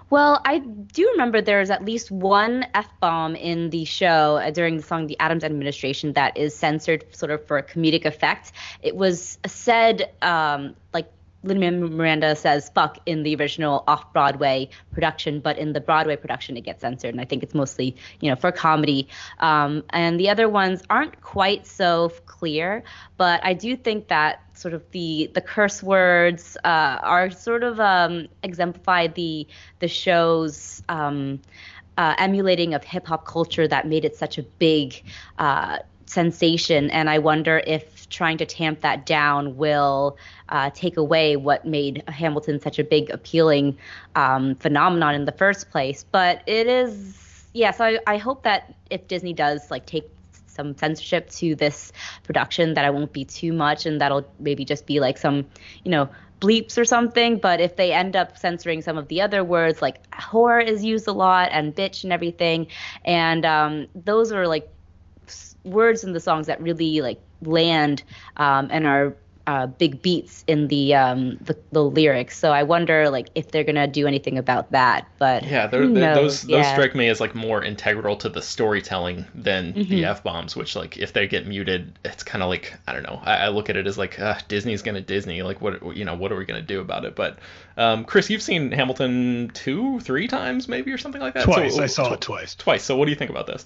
Well, 0.09 0.41
I 0.45 0.59
do 0.59 1.09
remember 1.13 1.41
there's 1.41 1.71
at 1.71 1.85
least 1.85 2.13
one 2.13 2.65
F 2.75 2.89
bomb 3.01 3.35
in 3.35 3.71
the 3.71 3.85
show 3.85 4.37
uh, 4.37 4.51
during 4.51 4.77
the 4.77 4.83
song 4.83 5.09
The 5.09 5.19
Adams 5.19 5.43
Administration 5.43 6.13
that 6.13 6.37
is 6.37 6.55
censored 6.55 7.05
sort 7.11 7.33
of 7.33 7.45
for 7.45 7.59
a 7.59 7.63
comedic 7.63 8.05
effect. 8.05 8.53
It 8.83 8.95
was 8.95 9.39
said 9.47 10.13
um, 10.23 10.77
like 10.95 11.11
Lin 11.47 11.97
Miranda 11.97 12.37
says 12.37 12.71
fuck 12.75 12.99
in 13.07 13.23
the 13.23 13.35
original 13.37 13.85
off 13.87 14.13
Broadway 14.13 14.69
production, 14.93 15.41
but 15.41 15.59
in 15.59 15.73
the 15.73 15.81
Broadway 15.81 16.17
production 16.17 16.57
it 16.57 16.63
gets 16.63 16.81
censored, 16.81 17.15
and 17.15 17.21
I 17.21 17.25
think 17.25 17.43
it's 17.43 17.55
mostly 17.55 17.97
you 18.21 18.31
know 18.31 18.37
for 18.37 18.53
comedy. 18.53 19.09
Um, 19.39 19.85
and 19.91 20.19
the 20.19 20.29
other 20.29 20.49
ones 20.49 20.83
aren't 20.91 21.21
quite 21.21 21.67
so 21.67 22.11
clear, 22.27 22.83
but 23.17 23.45
I 23.45 23.55
do 23.55 23.77
think 23.77 24.09
that 24.09 24.43
sort 24.55 24.75
of 24.75 24.83
the 24.91 25.31
the 25.35 25.41
curse 25.41 25.83
words 25.83 26.57
uh, 26.65 26.99
are 27.03 27.31
sort 27.31 27.63
of 27.63 27.81
um, 27.81 28.29
exemplify 28.43 29.09
the 29.09 29.47
the 29.79 29.89
show's. 29.89 30.83
Um, 30.89 31.41
uh, 31.99 32.15
emulating 32.19 32.75
of 32.75 32.85
hip 32.85 33.07
hop 33.07 33.25
culture 33.25 33.67
that 33.67 33.89
made 33.89 34.05
it 34.05 34.15
such 34.15 34.37
a 34.37 34.43
big 34.43 35.03
uh, 35.39 35.79
sensation. 36.07 36.91
And 36.91 37.11
I 37.11 37.19
wonder 37.19 37.63
if 37.67 37.96
trying 38.11 38.39
to 38.39 38.47
tamp 38.47 38.81
that 38.81 39.07
down 39.07 39.57
will 39.57 40.17
uh, 40.49 40.71
take 40.75 40.97
away 40.97 41.37
what 41.37 41.65
made 41.65 42.03
Hamilton 42.09 42.61
such 42.61 42.79
a 42.79 42.85
big, 42.85 43.11
appealing 43.11 43.77
um, 44.15 44.55
phenomenon 44.57 45.15
in 45.15 45.25
the 45.25 45.33
first 45.33 45.71
place. 45.71 46.05
But 46.11 46.43
it 46.47 46.67
is, 46.67 47.47
yeah. 47.53 47.71
So 47.73 47.85
I, 47.85 47.99
I 48.07 48.17
hope 48.17 48.45
that 48.45 48.75
if 48.91 49.09
Disney 49.09 49.33
does 49.33 49.71
like 49.71 49.87
take 49.87 50.09
some 50.47 50.77
censorship 50.77 51.29
to 51.31 51.55
this 51.55 51.93
production, 52.23 52.75
that 52.75 52.85
I 52.85 52.91
won't 52.91 53.13
be 53.13 53.25
too 53.25 53.53
much, 53.53 53.87
and 53.87 54.01
that'll 54.01 54.27
maybe 54.39 54.65
just 54.65 54.87
be 54.87 55.01
like 55.01 55.19
some, 55.19 55.47
you 55.85 55.91
know, 55.91 56.09
bleeps 56.41 56.79
or 56.79 56.85
something. 56.85 57.39
But 57.39 57.61
if 57.61 57.77
they 57.77 57.93
end 57.93 58.17
up 58.17 58.39
censoring 58.39 58.83
some 58.83 58.97
of 58.97 59.09
the 59.09 59.21
other 59.21 59.45
words, 59.45 59.83
like 59.83 60.09
whore 60.11 60.65
is 60.65 60.85
used 60.85 61.09
a 61.09 61.13
lot 61.13 61.51
and 61.53 61.75
bitch 61.75 62.05
and 62.05 62.13
everything, 62.13 62.69
and 63.05 63.45
um, 63.45 63.87
those 63.95 64.33
are 64.33 64.47
like 64.47 64.71
words 65.67 66.05
in 66.05 66.13
the 66.13 66.21
songs 66.21 66.47
that 66.47 66.61
really 66.61 67.01
like 67.01 67.21
land 67.43 68.03
um, 68.37 68.69
and 68.71 68.87
are 68.87 69.17
uh, 69.47 69.67
big 69.67 70.03
beats 70.03 70.43
in 70.49 70.67
the, 70.69 70.95
um, 70.95 71.37
the, 71.43 71.57
the 71.71 71.83
lyrics. 71.83 72.37
So 72.37 72.51
I 72.51 72.65
wonder 72.65 73.11
like 73.11 73.29
if 73.37 73.53
they're 73.53 73.65
gonna 73.65 73.87
do 73.87 74.07
anything 74.07 74.39
about 74.39 74.73
that. 74.73 75.07
But 75.19 75.45
yeah, 75.45 75.69
those 75.69 75.93
those 76.03 76.45
yeah. 76.45 76.73
strike 76.73 76.95
me 76.95 77.09
as 77.09 77.21
like 77.21 77.35
more 77.35 77.63
integral 77.63 78.17
to 78.17 78.29
the 78.29 78.43
storytelling 78.43 79.25
than 79.35 79.73
mm-hmm. 79.73 79.89
the 79.89 80.05
f 80.05 80.25
bombs. 80.25 80.57
Which 80.57 80.75
like 80.75 80.97
if 80.97 81.13
they 81.13 81.29
get 81.29 81.47
muted, 81.47 81.97
it's 82.05 82.25
kind 82.25 82.43
of 82.43 82.49
like 82.49 82.75
I 82.89 82.93
don't 82.93 83.05
know. 83.05 83.21
I, 83.23 83.37
I, 83.37 83.49
look 83.49 83.71
at 83.71 83.77
it 83.77 83.87
as 83.87 83.97
like 83.97 84.19
uh, 84.19 84.37
Disney's 84.49 84.83
gonna 84.83 85.01
Disney. 85.01 85.43
Like 85.43 85.61
what 85.61 85.97
you 85.97 86.05
know 86.05 86.17
what 86.17 86.33
are 86.33 86.37
we 86.37 86.45
gonna 86.45 86.61
do 86.61 86.81
about 86.81 87.05
it? 87.05 87.15
But 87.15 87.39
um, 87.77 88.05
Chris, 88.05 88.29
you've 88.29 88.43
seen 88.43 88.73
Hamilton 88.73 89.53
two, 89.55 90.01
three 90.01 90.27
times 90.27 90.67
maybe 90.67 90.91
or 90.91 90.99
something 90.99 91.21
like 91.21 91.35
that. 91.35 91.45
Twice. 91.45 91.77
So, 91.77 91.83
I 91.83 91.87
saw 91.87 92.09
tw- 92.09 92.15
it 92.15 92.21
twice. 92.21 92.55
Twice. 92.57 92.83
So 92.83 92.97
what 92.97 93.05
do 93.05 93.13
you 93.13 93.17
think 93.17 93.31
about 93.31 93.47
this? 93.47 93.65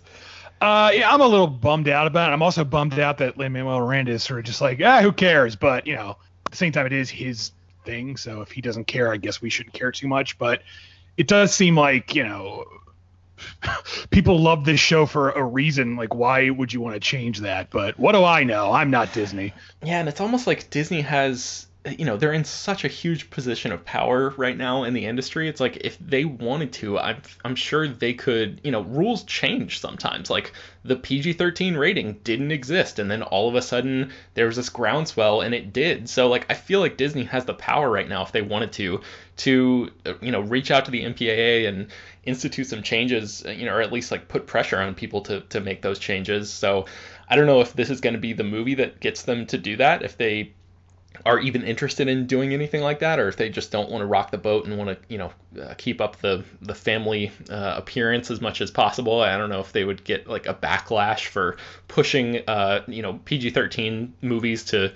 Uh, 0.60 0.90
yeah, 0.94 1.12
I'm 1.12 1.20
a 1.20 1.26
little 1.26 1.46
bummed 1.46 1.88
out 1.88 2.06
about 2.06 2.30
it. 2.30 2.32
I'm 2.34 2.42
also 2.42 2.64
bummed 2.64 2.98
out 2.98 3.18
that 3.18 3.38
Lin 3.38 3.52
Manuel 3.52 3.80
Miranda 3.80 4.12
is 4.12 4.22
sort 4.22 4.40
of 4.40 4.44
just 4.44 4.60
like, 4.60 4.80
ah, 4.84 5.00
who 5.00 5.12
cares? 5.12 5.56
But 5.56 5.86
you 5.86 5.94
know, 5.94 6.16
at 6.46 6.52
the 6.52 6.56
same 6.56 6.72
time, 6.72 6.86
it 6.86 6.92
is 6.92 7.08
his 7.08 7.52
thing. 7.84 8.16
So 8.16 8.42
if 8.42 8.52
he 8.52 8.60
doesn't 8.60 8.86
care, 8.86 9.10
I 9.10 9.16
guess 9.16 9.40
we 9.40 9.48
shouldn't 9.48 9.74
care 9.74 9.90
too 9.90 10.06
much. 10.06 10.36
But 10.36 10.62
it 11.16 11.28
does 11.28 11.54
seem 11.54 11.76
like 11.76 12.14
you 12.14 12.24
know, 12.24 12.66
people 14.10 14.38
love 14.38 14.64
this 14.66 14.80
show 14.80 15.06
for 15.06 15.30
a 15.30 15.42
reason. 15.42 15.96
Like, 15.96 16.14
why 16.14 16.50
would 16.50 16.72
you 16.72 16.80
want 16.82 16.94
to 16.94 17.00
change 17.00 17.40
that? 17.40 17.70
But 17.70 17.98
what 17.98 18.12
do 18.12 18.22
I 18.24 18.44
know? 18.44 18.70
I'm 18.70 18.90
not 18.90 19.14
Disney. 19.14 19.54
Yeah, 19.82 20.00
and 20.00 20.08
it's 20.10 20.20
almost 20.20 20.46
like 20.46 20.68
Disney 20.68 21.00
has 21.00 21.66
you 21.86 22.04
know 22.04 22.18
they're 22.18 22.34
in 22.34 22.44
such 22.44 22.84
a 22.84 22.88
huge 22.88 23.30
position 23.30 23.72
of 23.72 23.84
power 23.86 24.34
right 24.36 24.56
now 24.56 24.84
in 24.84 24.92
the 24.92 25.06
industry. 25.06 25.48
It's 25.48 25.60
like 25.60 25.78
if 25.78 25.98
they 25.98 26.26
wanted 26.26 26.74
to 26.74 26.98
i'm 26.98 27.22
i'm 27.42 27.54
sure 27.54 27.88
they 27.88 28.12
could 28.12 28.60
you 28.62 28.70
know 28.70 28.82
rules 28.82 29.24
change 29.24 29.80
sometimes. 29.80 30.28
Like 30.28 30.52
the 30.84 30.96
PG-13 30.96 31.78
rating 31.78 32.20
didn't 32.22 32.50
exist 32.50 32.98
and 32.98 33.10
then 33.10 33.22
all 33.22 33.48
of 33.48 33.54
a 33.54 33.62
sudden 33.62 34.12
there 34.34 34.46
was 34.46 34.56
this 34.56 34.68
groundswell 34.68 35.40
and 35.40 35.54
it 35.54 35.72
did. 35.72 36.08
So 36.08 36.28
like 36.28 36.46
i 36.50 36.54
feel 36.54 36.80
like 36.80 36.98
disney 36.98 37.24
has 37.24 37.46
the 37.46 37.54
power 37.54 37.90
right 37.90 38.08
now 38.08 38.22
if 38.22 38.32
they 38.32 38.42
wanted 38.42 38.72
to 38.72 39.00
to 39.38 39.90
uh, 40.04 40.12
you 40.20 40.32
know 40.32 40.40
reach 40.40 40.70
out 40.70 40.84
to 40.84 40.90
the 40.90 41.04
MPAA 41.04 41.66
and 41.66 41.86
institute 42.24 42.66
some 42.66 42.82
changes 42.82 43.42
uh, 43.46 43.50
you 43.50 43.64
know 43.64 43.74
or 43.74 43.80
at 43.80 43.90
least 43.90 44.10
like 44.10 44.28
put 44.28 44.46
pressure 44.46 44.78
on 44.78 44.94
people 44.94 45.22
to 45.22 45.40
to 45.48 45.60
make 45.60 45.80
those 45.80 45.98
changes. 45.98 46.50
So 46.52 46.84
I 47.26 47.36
don't 47.36 47.46
know 47.46 47.60
if 47.62 47.72
this 47.72 47.88
is 47.88 48.02
going 48.02 48.14
to 48.14 48.20
be 48.20 48.34
the 48.34 48.44
movie 48.44 48.74
that 48.74 49.00
gets 49.00 49.22
them 49.22 49.46
to 49.46 49.56
do 49.56 49.76
that 49.76 50.02
if 50.02 50.18
they 50.18 50.52
are 51.26 51.38
even 51.38 51.62
interested 51.62 52.08
in 52.08 52.26
doing 52.26 52.54
anything 52.54 52.80
like 52.80 53.00
that, 53.00 53.18
or 53.18 53.28
if 53.28 53.36
they 53.36 53.48
just 53.48 53.70
don't 53.70 53.90
want 53.90 54.02
to 54.02 54.06
rock 54.06 54.30
the 54.30 54.38
boat 54.38 54.66
and 54.66 54.78
want 54.78 54.90
to, 54.90 54.98
you 55.08 55.18
know, 55.18 55.32
uh, 55.60 55.74
keep 55.76 56.00
up 56.00 56.16
the 56.20 56.44
the 56.62 56.74
family 56.74 57.30
uh, 57.50 57.74
appearance 57.76 58.30
as 58.30 58.40
much 58.40 58.60
as 58.60 58.70
possible. 58.70 59.20
I 59.20 59.36
don't 59.36 59.50
know 59.50 59.60
if 59.60 59.72
they 59.72 59.84
would 59.84 60.02
get 60.04 60.28
like 60.28 60.46
a 60.46 60.54
backlash 60.54 61.26
for 61.26 61.56
pushing, 61.88 62.40
uh, 62.48 62.82
you 62.86 63.02
know, 63.02 63.20
PG-13 63.24 64.10
movies 64.22 64.64
to 64.66 64.92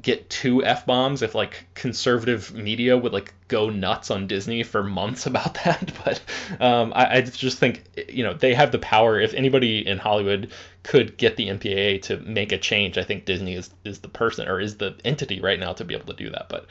get 0.00 0.28
two 0.28 0.62
f 0.64 0.84
bombs 0.84 1.22
if 1.22 1.34
like 1.34 1.66
conservative 1.74 2.54
media 2.54 2.96
would 2.96 3.12
like 3.12 3.32
go 3.48 3.70
nuts 3.70 4.10
on 4.10 4.26
Disney 4.26 4.62
for 4.62 4.82
months 4.82 5.26
about 5.26 5.54
that. 5.64 5.92
But 6.04 6.20
um, 6.60 6.92
I, 6.94 7.16
I, 7.16 7.20
just 7.22 7.58
think 7.58 7.84
you 8.08 8.24
know 8.24 8.34
they 8.34 8.54
have 8.54 8.72
the 8.72 8.78
power. 8.78 9.18
If 9.18 9.34
anybody 9.34 9.86
in 9.86 9.98
Hollywood 9.98 10.52
could 10.82 11.16
get 11.16 11.36
the 11.36 11.48
MPAA 11.48 12.02
to 12.02 12.18
make 12.18 12.52
a 12.52 12.58
change, 12.58 12.98
I 12.98 13.04
think 13.04 13.24
Disney 13.24 13.54
is 13.54 13.70
is 13.84 14.00
the 14.00 14.08
person 14.08 14.48
or 14.48 14.60
is 14.60 14.76
the 14.76 14.96
entity 15.04 15.40
right 15.40 15.58
now 15.58 15.72
to 15.74 15.84
be 15.84 15.94
able 15.94 16.12
to 16.12 16.24
do 16.24 16.30
that. 16.30 16.48
But 16.48 16.66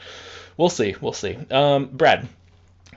we'll 0.56 0.70
see, 0.70 0.94
we'll 1.00 1.12
see. 1.12 1.36
Um, 1.50 1.86
Brad, 1.86 2.28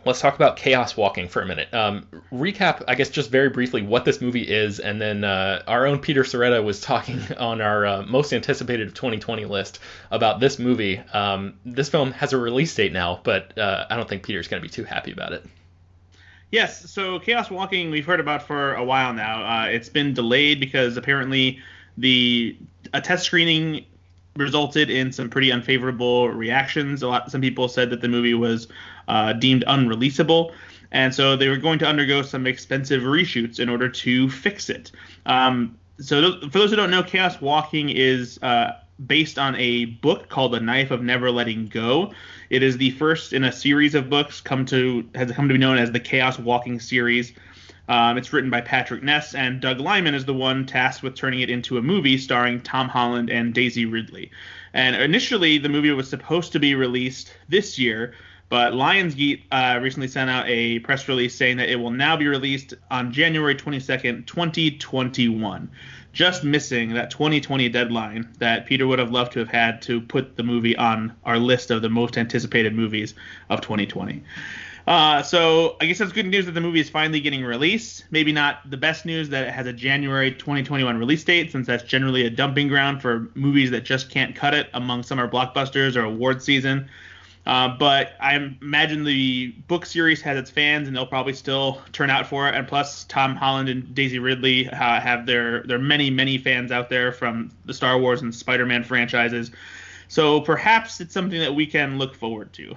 let's 0.05 0.19
talk 0.19 0.35
about 0.35 0.55
chaos 0.55 0.95
walking 0.95 1.27
for 1.27 1.41
a 1.41 1.45
minute. 1.45 1.73
Um, 1.73 2.07
recap, 2.31 2.83
I 2.87 2.95
guess, 2.95 3.09
just 3.09 3.29
very 3.29 3.49
briefly 3.49 3.81
what 3.81 4.05
this 4.05 4.21
movie 4.21 4.47
is, 4.47 4.79
and 4.79 5.01
then 5.01 5.23
uh, 5.23 5.63
our 5.67 5.85
own 5.85 5.99
Peter 5.99 6.23
Sciretta 6.23 6.63
was 6.63 6.81
talking 6.81 7.19
on 7.37 7.61
our 7.61 7.85
uh, 7.85 8.01
most 8.03 8.33
anticipated 8.33 8.87
of 8.87 8.93
2020 8.93 9.45
list 9.45 9.79
about 10.11 10.39
this 10.39 10.59
movie. 10.59 10.99
Um, 11.13 11.55
this 11.65 11.89
film 11.89 12.11
has 12.13 12.33
a 12.33 12.37
release 12.37 12.73
date 12.73 12.93
now, 12.93 13.19
but 13.23 13.57
uh, 13.57 13.85
I 13.89 13.95
don't 13.95 14.07
think 14.07 14.23
Peter's 14.23 14.47
going 14.47 14.61
to 14.61 14.67
be 14.67 14.71
too 14.71 14.83
happy 14.83 15.11
about 15.11 15.33
it. 15.33 15.45
Yes, 16.51 16.89
so 16.89 17.19
Chaos 17.19 17.51
Walking 17.51 17.91
we've 17.91 18.05
heard 18.05 18.19
about 18.19 18.41
for 18.41 18.73
a 18.73 18.83
while 18.83 19.13
now. 19.13 19.43
Uh, 19.43 19.65
it's 19.67 19.89
been 19.89 20.13
delayed 20.13 20.59
because 20.59 20.97
apparently 20.97 21.59
the 21.97 22.57
a 22.93 23.01
test 23.01 23.25
screening 23.25 23.85
resulted 24.39 24.89
in 24.89 25.11
some 25.11 25.29
pretty 25.29 25.51
unfavorable 25.51 26.29
reactions. 26.29 27.03
A 27.03 27.07
lot, 27.07 27.29
some 27.29 27.41
people 27.41 27.67
said 27.67 27.89
that 27.91 28.01
the 28.01 28.07
movie 28.07 28.33
was 28.33 28.67
uh, 29.07 29.33
deemed 29.33 29.63
unreleasable, 29.67 30.53
and 30.91 31.13
so 31.13 31.35
they 31.35 31.49
were 31.49 31.57
going 31.57 31.79
to 31.79 31.85
undergo 31.85 32.21
some 32.21 32.47
expensive 32.47 33.03
reshoots 33.03 33.59
in 33.59 33.69
order 33.69 33.89
to 33.89 34.29
fix 34.29 34.69
it. 34.69 34.91
Um, 35.25 35.77
so 35.99 36.21
th- 36.21 36.51
for 36.51 36.59
those 36.59 36.69
who 36.69 36.75
don't 36.75 36.91
know, 36.91 37.03
Chaos 37.03 37.39
Walking 37.41 37.89
is 37.89 38.39
uh, 38.41 38.71
based 39.05 39.37
on 39.37 39.55
a 39.55 39.85
book 39.85 40.29
called 40.29 40.53
The 40.53 40.59
Knife 40.59 40.91
of 40.91 41.01
Never 41.01 41.31
Letting 41.31 41.67
Go. 41.67 42.13
It 42.49 42.63
is 42.63 42.77
the 42.77 42.91
first 42.91 43.33
in 43.33 43.43
a 43.43 43.51
series 43.51 43.95
of 43.95 44.09
books 44.09 44.41
come 44.41 44.65
to 44.67 45.07
has 45.15 45.31
come 45.31 45.47
to 45.47 45.53
be 45.53 45.59
known 45.59 45.77
as 45.77 45.91
the 45.91 45.99
Chaos 45.99 46.39
Walking 46.39 46.79
series. 46.79 47.33
Um, 47.89 48.19
it's 48.19 48.31
written 48.31 48.51
by 48.51 48.61
Patrick 48.61 49.01
Ness, 49.01 49.33
and 49.33 49.59
Doug 49.59 49.79
Liman 49.79 50.13
is 50.13 50.23
the 50.23 50.33
one 50.33 50.67
tasked 50.67 51.01
with 51.01 51.15
turning 51.15 51.41
it 51.41 51.49
into 51.49 51.79
a 51.79 51.81
movie 51.81 52.19
starring 52.19 52.61
Tom 52.61 52.87
Holland 52.87 53.31
and 53.31 53.51
Daisy 53.51 53.87
Ridley. 53.87 54.29
And 54.73 54.95
initially, 54.95 55.57
the 55.57 55.69
movie 55.69 55.89
was 55.89 56.07
supposed 56.07 56.51
to 56.51 56.59
be 56.59 56.75
released 56.75 57.35
this 57.49 57.79
year, 57.79 58.13
but 58.47 58.73
Lionsgate 58.73 59.41
uh, 59.51 59.79
recently 59.81 60.07
sent 60.07 60.29
out 60.29 60.45
a 60.47 60.77
press 60.79 61.07
release 61.07 61.33
saying 61.33 61.57
that 61.57 61.69
it 61.69 61.77
will 61.77 61.89
now 61.89 62.15
be 62.15 62.27
released 62.27 62.75
on 62.91 63.11
January 63.11 63.55
22nd, 63.55 64.27
2021. 64.27 65.71
Just 66.13 66.43
missing 66.43 66.93
that 66.93 67.09
2020 67.09 67.69
deadline 67.69 68.29
that 68.37 68.67
Peter 68.67 68.85
would 68.85 68.99
have 68.99 69.11
loved 69.11 69.33
to 69.33 69.39
have 69.39 69.49
had 69.49 69.81
to 69.83 69.99
put 69.99 70.35
the 70.35 70.43
movie 70.43 70.75
on 70.75 71.15
our 71.25 71.39
list 71.39 71.71
of 71.71 71.81
the 71.81 71.89
most 71.89 72.19
anticipated 72.19 72.75
movies 72.75 73.15
of 73.49 73.61
2020. 73.61 74.23
Uh, 74.89 75.21
so 75.21 75.77
I 75.79 75.85
guess 75.85 75.99
that's 75.99 76.11
good 76.11 76.25
news 76.25 76.47
that 76.47 76.53
the 76.53 76.61
movie 76.61 76.79
is 76.79 76.89
finally 76.89 77.19
getting 77.19 77.43
released. 77.43 78.05
Maybe 78.09 78.31
not 78.31 78.67
the 78.67 78.75
best 78.75 79.05
news 79.05 79.29
that 79.29 79.47
it 79.47 79.53
has 79.53 79.67
a 79.67 79.71
January 79.71 80.31
2021 80.31 80.97
release 80.97 81.23
date, 81.23 81.51
since 81.51 81.67
that's 81.67 81.83
generally 81.83 82.25
a 82.25 82.29
dumping 82.31 82.69
ground 82.69 82.99
for 82.99 83.29
movies 83.35 83.69
that 83.69 83.81
just 83.81 84.09
can't 84.09 84.35
cut 84.35 84.55
it 84.55 84.67
among 84.73 85.03
summer 85.03 85.29
blockbusters 85.29 85.95
or 85.95 86.05
award 86.05 86.41
season. 86.41 86.89
Uh, 87.45 87.67
but 87.77 88.13
I 88.19 88.33
imagine 88.61 89.03
the 89.03 89.49
book 89.67 89.85
series 89.85 90.21
has 90.23 90.39
its 90.39 90.49
fans, 90.49 90.87
and 90.87 90.97
they'll 90.97 91.05
probably 91.05 91.33
still 91.33 91.83
turn 91.91 92.09
out 92.09 92.25
for 92.25 92.49
it. 92.49 92.55
And 92.55 92.67
plus, 92.67 93.03
Tom 93.03 93.35
Holland 93.35 93.69
and 93.69 93.93
Daisy 93.93 94.17
Ridley 94.17 94.67
uh, 94.69 94.99
have 94.99 95.27
their 95.27 95.61
their 95.63 95.77
many 95.77 96.09
many 96.09 96.39
fans 96.39 96.71
out 96.71 96.89
there 96.89 97.11
from 97.11 97.51
the 97.65 97.75
Star 97.75 97.99
Wars 97.99 98.23
and 98.23 98.33
Spider-Man 98.33 98.83
franchises. 98.83 99.51
So 100.07 100.41
perhaps 100.41 100.99
it's 100.99 101.13
something 101.13 101.39
that 101.39 101.53
we 101.53 101.67
can 101.67 101.99
look 101.99 102.15
forward 102.15 102.53
to. 102.53 102.75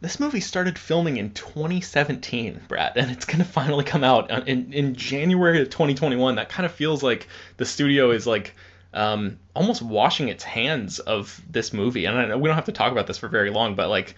This 0.00 0.20
movie 0.20 0.40
started 0.40 0.78
filming 0.78 1.16
in 1.16 1.30
2017, 1.30 2.60
Brad, 2.68 2.96
and 2.96 3.10
it's 3.10 3.24
going 3.24 3.38
to 3.38 3.44
finally 3.44 3.84
come 3.84 4.04
out 4.04 4.30
in, 4.48 4.72
in 4.72 4.94
January 4.94 5.62
of 5.62 5.70
2021. 5.70 6.36
That 6.36 6.48
kind 6.48 6.66
of 6.66 6.72
feels 6.72 7.02
like 7.02 7.28
the 7.56 7.64
studio 7.64 8.10
is 8.10 8.26
like 8.26 8.54
um, 8.92 9.38
almost 9.54 9.82
washing 9.82 10.28
its 10.28 10.44
hands 10.44 10.98
of 10.98 11.40
this 11.48 11.72
movie. 11.72 12.04
And 12.04 12.18
I 12.18 12.26
know 12.26 12.38
we 12.38 12.48
don't 12.48 12.56
have 12.56 12.66
to 12.66 12.72
talk 12.72 12.92
about 12.92 13.06
this 13.06 13.18
for 13.18 13.28
very 13.28 13.50
long, 13.50 13.74
but 13.74 13.88
like 13.88 14.14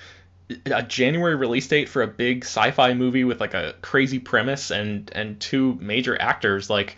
a 0.67 0.83
January 0.83 1.37
release 1.37 1.69
date 1.69 1.88
for 1.88 2.03
a 2.03 2.07
big 2.07 2.45
sci-fi 2.45 2.95
movie 2.95 3.25
with 3.25 3.41
like 3.41 3.55
a 3.55 3.75
crazy 3.83 4.19
premise 4.19 4.71
and 4.71 5.11
and 5.14 5.38
two 5.38 5.77
major 5.81 6.21
actors, 6.21 6.71
like 6.71 6.97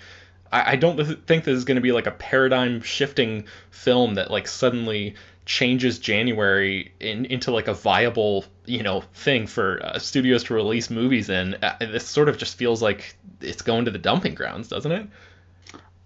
I, 0.52 0.72
I 0.72 0.76
don't 0.76 0.96
think 1.26 1.44
this 1.44 1.56
is 1.56 1.64
going 1.64 1.76
to 1.76 1.80
be 1.80 1.92
like 1.92 2.06
a 2.06 2.12
paradigm 2.12 2.82
shifting 2.82 3.44
film 3.70 4.14
that 4.14 4.30
like 4.30 4.46
suddenly 4.46 5.16
changes 5.50 5.98
January 5.98 6.92
in, 7.00 7.24
into 7.24 7.50
like 7.50 7.66
a 7.66 7.74
viable, 7.74 8.44
you 8.66 8.84
know, 8.84 9.00
thing 9.14 9.48
for 9.48 9.84
uh, 9.84 9.98
studios 9.98 10.44
to 10.44 10.54
release 10.54 10.90
movies 10.90 11.28
in. 11.28 11.54
Uh, 11.54 11.76
this 11.80 12.06
sort 12.06 12.28
of 12.28 12.38
just 12.38 12.56
feels 12.56 12.80
like 12.80 13.16
it's 13.40 13.60
going 13.60 13.84
to 13.84 13.90
the 13.90 13.98
dumping 13.98 14.32
grounds, 14.32 14.68
doesn't 14.68 14.92
it? 14.92 15.08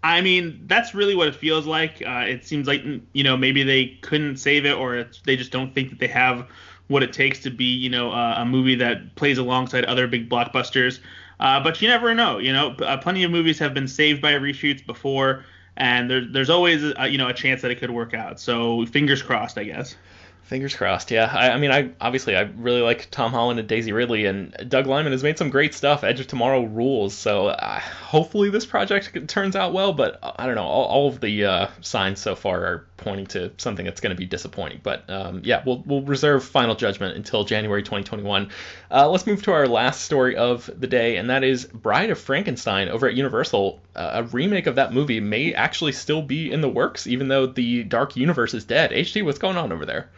I 0.03 0.23
mean, 0.23 0.63
that's 0.67 0.95
really 0.95 1.15
what 1.15 1.29
it 1.29 1.35
feels 1.35 1.67
like. 1.67 2.03
Uh, 2.07 2.25
it 2.27 2.47
seems 2.47 2.67
like 2.67 2.85
you 3.13 3.23
know 3.23 3.37
maybe 3.37 3.63
they 3.63 3.99
couldn't 4.01 4.39
save 4.39 4.65
it, 4.65 4.79
or 4.79 5.07
they 5.27 5.37
just 5.37 5.53
don't 5.53 5.75
think 5.75 5.91
that 5.91 5.99
they 5.99 6.09
have 6.09 6.49
what 6.87 7.03
it 7.03 7.13
takes 7.13 7.41
to 7.41 7.51
be 7.51 7.67
you 7.67 7.91
know 7.91 8.13
uh, 8.13 8.37
a 8.39 8.47
movie 8.47 8.77
that 8.77 9.15
plays 9.15 9.37
alongside 9.37 9.85
other 9.85 10.07
big 10.07 10.31
blockbusters. 10.31 11.01
Uh, 11.39 11.63
but 11.63 11.83
you 11.83 11.89
never 11.89 12.15
know. 12.15 12.39
You 12.39 12.55
know, 12.55 12.71
uh, 12.77 12.97
plenty 12.97 13.25
of 13.25 13.31
movies 13.31 13.59
have 13.59 13.75
been 13.75 13.89
saved 13.89 14.23
by 14.23 14.33
reshoots 14.33 14.85
before, 14.87 15.45
and 15.77 16.11
there's 16.11 16.33
there's 16.33 16.51
always 16.51 16.85
a, 16.97 17.09
you 17.09 17.19
know 17.19 17.29
a 17.29 17.35
chance 17.35 17.63
that 17.63 17.71
it 17.71 17.77
could 17.77 17.91
work 17.91 18.15
out. 18.15 18.41
So 18.41 18.87
fingers 18.87 19.23
crossed, 19.23 19.59
I 19.59 19.65
guess. 19.65 19.97
Fingers 20.45 20.77
crossed. 20.77 21.11
Yeah, 21.11 21.25
I, 21.33 21.53
I, 21.53 21.59
mean, 21.59 21.71
I 21.71 21.91
obviously 22.03 22.37
I 22.37 22.43
really 22.43 22.83
like 22.83 23.09
Tom 23.11 23.33
Holland 23.33 23.59
and 23.59 23.67
Daisy 23.67 23.93
Ridley, 23.93 24.27
and 24.27 24.55
Doug 24.69 24.87
Liman 24.87 25.13
has 25.13 25.23
made 25.23 25.39
some 25.39 25.49
great 25.49 25.73
stuff. 25.73 26.05
Edge 26.05 26.21
of 26.21 26.27
Tomorrow 26.27 26.65
rules. 26.65 27.15
So 27.15 27.47
uh, 27.47 27.81
hopefully 27.81 28.51
this 28.51 28.67
project 28.67 29.27
turns 29.27 29.57
out 29.57 29.73
well. 29.73 29.95
But 29.95 30.19
uh, 30.23 30.33
I 30.37 30.45
don't 30.45 30.55
know. 30.55 30.65
All, 30.65 30.85
all 30.85 31.09
of 31.09 31.21
the 31.21 31.47
uh, 31.47 31.69
signs 31.81 32.21
so 32.21 32.37
far 32.37 32.63
are 32.63 32.87
pointing 32.99 33.25
to 33.29 33.53
something 33.57 33.87
that's 33.87 34.03
going 34.03 34.15
to 34.15 34.19
be 34.19 34.27
disappointing. 34.27 34.81
But 34.83 35.09
um, 35.09 35.41
yeah, 35.45 35.63
we'll 35.65 35.83
we'll 35.87 36.03
reserve 36.03 36.45
final 36.45 36.75
judgment 36.75 37.17
until 37.17 37.45
January 37.45 37.83
2021. 37.83 38.51
Uh, 38.91 39.09
let's 39.09 39.27
move 39.27 39.43
to 39.45 39.53
our 39.53 39.67
last 39.67 40.03
story 40.03 40.37
of 40.37 40.69
the 40.79 40.87
day, 40.87 41.17
and 41.17 41.31
that 41.31 41.43
is 41.43 41.65
Bride 41.65 42.11
of 42.11 42.19
Frankenstein 42.19 42.91
over 42.91 43.09
at 43.09 43.15
Universal. 43.15 43.81
Uh, 43.97 44.11
a 44.17 44.23
remake 44.25 44.67
of 44.67 44.75
that 44.75 44.93
movie 44.93 45.21
may 45.21 45.55
actually 45.55 45.93
still 45.93 46.21
be 46.21 46.53
in 46.53 46.61
the 46.61 46.69
works, 46.69 47.07
even 47.07 47.29
though 47.29 47.47
the 47.47 47.83
Dark 47.85 48.15
Universe 48.15 48.53
is 48.53 48.65
dead. 48.65 48.91
HD, 48.91 49.25
what's 49.25 49.39
going 49.39 49.57
on 49.57 49.73
over 49.73 49.87
there? 49.87 50.11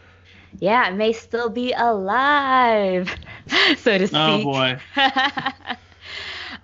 Yeah, 0.59 0.89
it 0.89 0.95
may 0.95 1.13
still 1.13 1.49
be 1.49 1.73
alive, 1.73 3.13
so 3.77 3.97
to 3.97 4.03
oh, 4.03 4.07
speak. 4.07 4.13
Oh 4.13 4.43
boy. 4.43 4.79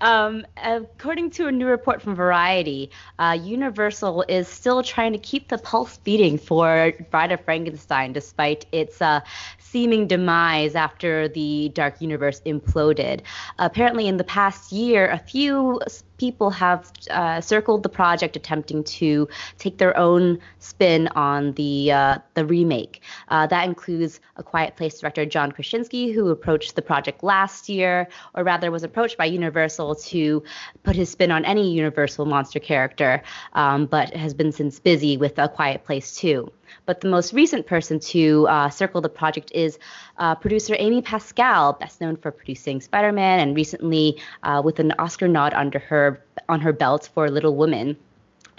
Um, 0.02 0.46
according 0.58 1.32
to 1.32 1.48
a 1.48 1.52
new 1.52 1.66
report 1.66 2.02
from 2.02 2.14
Variety, 2.14 2.92
uh, 3.20 3.38
Universal 3.42 4.26
is 4.28 4.50
still 4.50 4.84
trying 4.84 5.14
to 5.14 5.18
keep 5.18 5.48
the 5.48 5.58
pulse 5.58 5.98
beating 5.98 6.38
for 6.38 6.92
Bride 7.10 7.32
of 7.32 7.40
Frankenstein, 7.46 8.12
despite 8.12 8.66
its 8.74 9.02
uh, 9.02 9.22
seeming 9.60 10.08
demise 10.08 10.76
after 10.76 11.30
the 11.30 11.70
Dark 11.70 12.02
Universe 12.02 12.42
imploded. 12.46 13.22
Apparently, 13.60 14.08
in 14.08 14.18
the 14.18 14.26
past 14.26 14.74
year, 14.74 15.08
a 15.08 15.20
few 15.20 15.80
people 16.18 16.50
have 16.50 16.92
uh, 17.10 17.42
circled 17.42 17.84
the 17.84 17.90
project, 17.90 18.36
attempting 18.36 18.84
to 18.84 19.28
take 19.58 19.78
their 19.78 19.96
own 19.98 20.40
spin 20.60 21.08
on 21.10 21.54
the 21.54 21.92
uh, 21.92 22.18
the 22.34 22.46
remake. 22.46 23.02
Uh, 23.30 23.48
that 23.48 23.66
includes 23.66 24.20
A 24.38 24.44
Quiet 24.44 24.76
Place 24.76 25.00
director 25.00 25.26
John 25.26 25.52
Krasinski, 25.52 26.12
who 26.12 26.30
approached 26.30 26.76
the 26.76 26.82
project 26.82 27.24
last 27.24 27.70
year, 27.70 28.08
or 28.36 28.44
rather 28.44 28.72
was 28.72 28.84
approached 28.84 29.18
by 29.18 29.26
Universal 29.26 29.96
to 29.96 30.44
put 30.84 30.96
his 30.96 31.10
spin 31.10 31.32
on 31.32 31.46
any 31.46 31.72
Universal 31.72 32.26
monster 32.26 32.60
character, 32.60 33.24
um, 33.54 33.86
but 33.86 34.14
has 34.16 34.34
been 34.34 34.52
since 34.52 34.80
busy 34.80 35.18
with 35.18 35.38
A 35.40 35.48
Quiet 35.50 35.84
Place 35.84 36.16
2. 36.16 36.52
But 36.86 37.02
the 37.02 37.08
most 37.08 37.34
recent 37.34 37.66
person 37.66 38.00
to 38.00 38.48
uh, 38.48 38.70
circle 38.70 39.02
the 39.02 39.10
project 39.10 39.52
is 39.54 39.80
uh, 40.18 40.36
producer 40.36 40.76
Amy 40.80 41.02
Pascal, 41.02 41.74
best 41.74 42.02
known 42.02 42.18
for 42.18 42.32
producing 42.32 42.82
Spider-Man 42.82 43.40
and 43.40 43.56
recently 43.56 44.22
uh, 44.44 44.62
with 44.64 44.80
an 44.80 44.94
Oscar 45.00 45.28
nod 45.28 45.54
under 45.54 45.80
her 45.80 46.24
on 46.50 46.62
her 46.62 46.74
belt 46.74 47.10
for 47.14 47.30
Little 47.30 47.56
Women. 47.56 47.98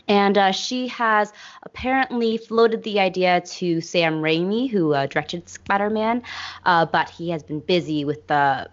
And 0.06 0.36
uh, 0.36 0.52
she 0.52 0.88
has 0.88 1.32
apparently 1.62 2.36
floated 2.36 2.82
the 2.82 3.00
idea 3.00 3.40
to 3.40 3.80
Sam 3.80 4.20
Raimi, 4.20 4.70
who 4.70 4.92
uh, 4.92 5.06
directed 5.06 5.48
Spider 5.48 5.88
Man, 5.88 6.22
uh, 6.66 6.84
but 6.84 7.08
he 7.08 7.30
has 7.30 7.42
been 7.42 7.60
busy 7.60 8.04
with 8.04 8.26
the 8.26 8.68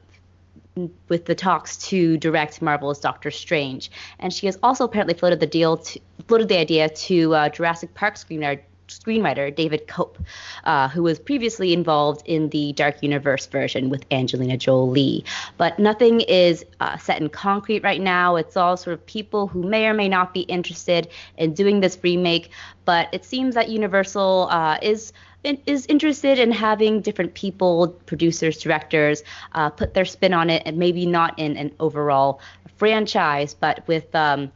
with 1.10 1.25
the 1.25 1.36
talks 1.36 1.77
to 1.89 2.17
direct 2.17 2.62
Marvel's 2.62 2.99
Doctor 2.99 3.30
Strange. 3.30 3.91
And 4.19 4.34
she 4.34 4.45
has 4.45 4.58
also 4.63 4.86
apparently 4.86 5.13
floated 5.13 5.41
the 5.41 5.47
deal 5.47 5.77
to, 5.77 5.99
floated 6.27 6.47
the 6.47 6.58
idea 6.58 6.88
to 6.88 7.36
uh, 7.36 7.49
Jurassic 7.49 7.93
Park 7.93 8.15
screenwriter 8.15 8.62
screenwriter 8.91 9.54
David 9.56 9.88
Koepp, 9.88 10.17
uh, 10.65 10.89
who 10.89 11.04
was 11.04 11.19
previously 11.19 11.73
involved 11.73 12.21
in 12.25 12.49
the 12.49 12.73
Dark 12.73 13.01
Universe 13.01 13.45
version 13.47 13.89
with 13.89 14.06
Angelina 14.12 14.58
Jolie. 14.58 15.23
But 15.58 15.80
nothing 15.80 16.21
is 16.21 16.65
uh, 16.80 16.97
set 16.97 17.21
in 17.21 17.30
concrete 17.30 17.84
right 17.84 18.01
now. 18.01 18.36
It's 18.36 18.58
all 18.58 18.77
sort 18.77 18.93
of 18.93 19.06
people 19.06 19.47
who 19.47 19.63
may 19.63 19.88
or 19.88 19.93
may 19.93 20.10
not 20.10 20.34
be 20.34 20.41
interested 20.41 21.08
in 21.38 21.54
doing 21.54 21.80
this 21.80 21.97
remake. 22.04 22.51
But 22.86 23.10
it 23.13 23.25
seems 23.25 23.56
that 23.56 23.69
Universal 23.69 24.47
uh, 24.49 24.77
is 24.82 25.13
is 25.43 25.86
interested 25.88 26.38
in 26.38 26.51
having 26.51 27.01
different 27.01 27.34
people, 27.34 27.88
producers, 28.06 28.60
directors, 28.60 29.23
uh, 29.54 29.69
put 29.69 29.93
their 29.93 30.06
spin 30.06 30.34
on 30.34 30.49
it, 30.49 30.62
and 30.65 30.77
maybe 30.77 31.06
not 31.06 31.38
in 31.39 31.58
an 31.58 31.71
overall 31.80 32.39
franchise, 32.82 33.54
but 33.54 33.88
with 33.88 34.15
um, 34.15 34.52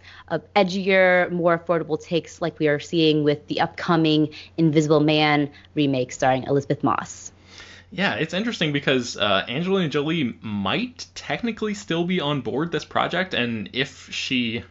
edgier, 0.56 1.30
more 1.32 1.60
affordable 1.60 2.04
takes, 2.04 2.42
like 2.42 2.58
we 2.58 2.68
are 2.68 2.80
seeing 2.80 3.24
with 3.24 3.46
the 3.46 3.62
upcoming 3.62 4.34
Invisible 4.58 5.00
Man 5.00 5.48
remake 5.76 6.12
starring 6.12 6.42
Elisabeth 6.46 6.84
Moss. 6.84 7.32
Yeah, 7.92 8.16
it's 8.16 8.34
interesting 8.34 8.74
because 8.74 9.16
uh, 9.16 9.46
Angelina 9.48 9.90
Jolie 9.90 10.40
might 10.42 11.06
technically 11.14 11.76
still 11.76 12.04
be 12.04 12.20
on 12.20 12.42
board 12.42 12.72
this 12.72 12.84
project, 12.84 13.36
and 13.36 13.70
if 13.74 14.12
she 14.12 14.64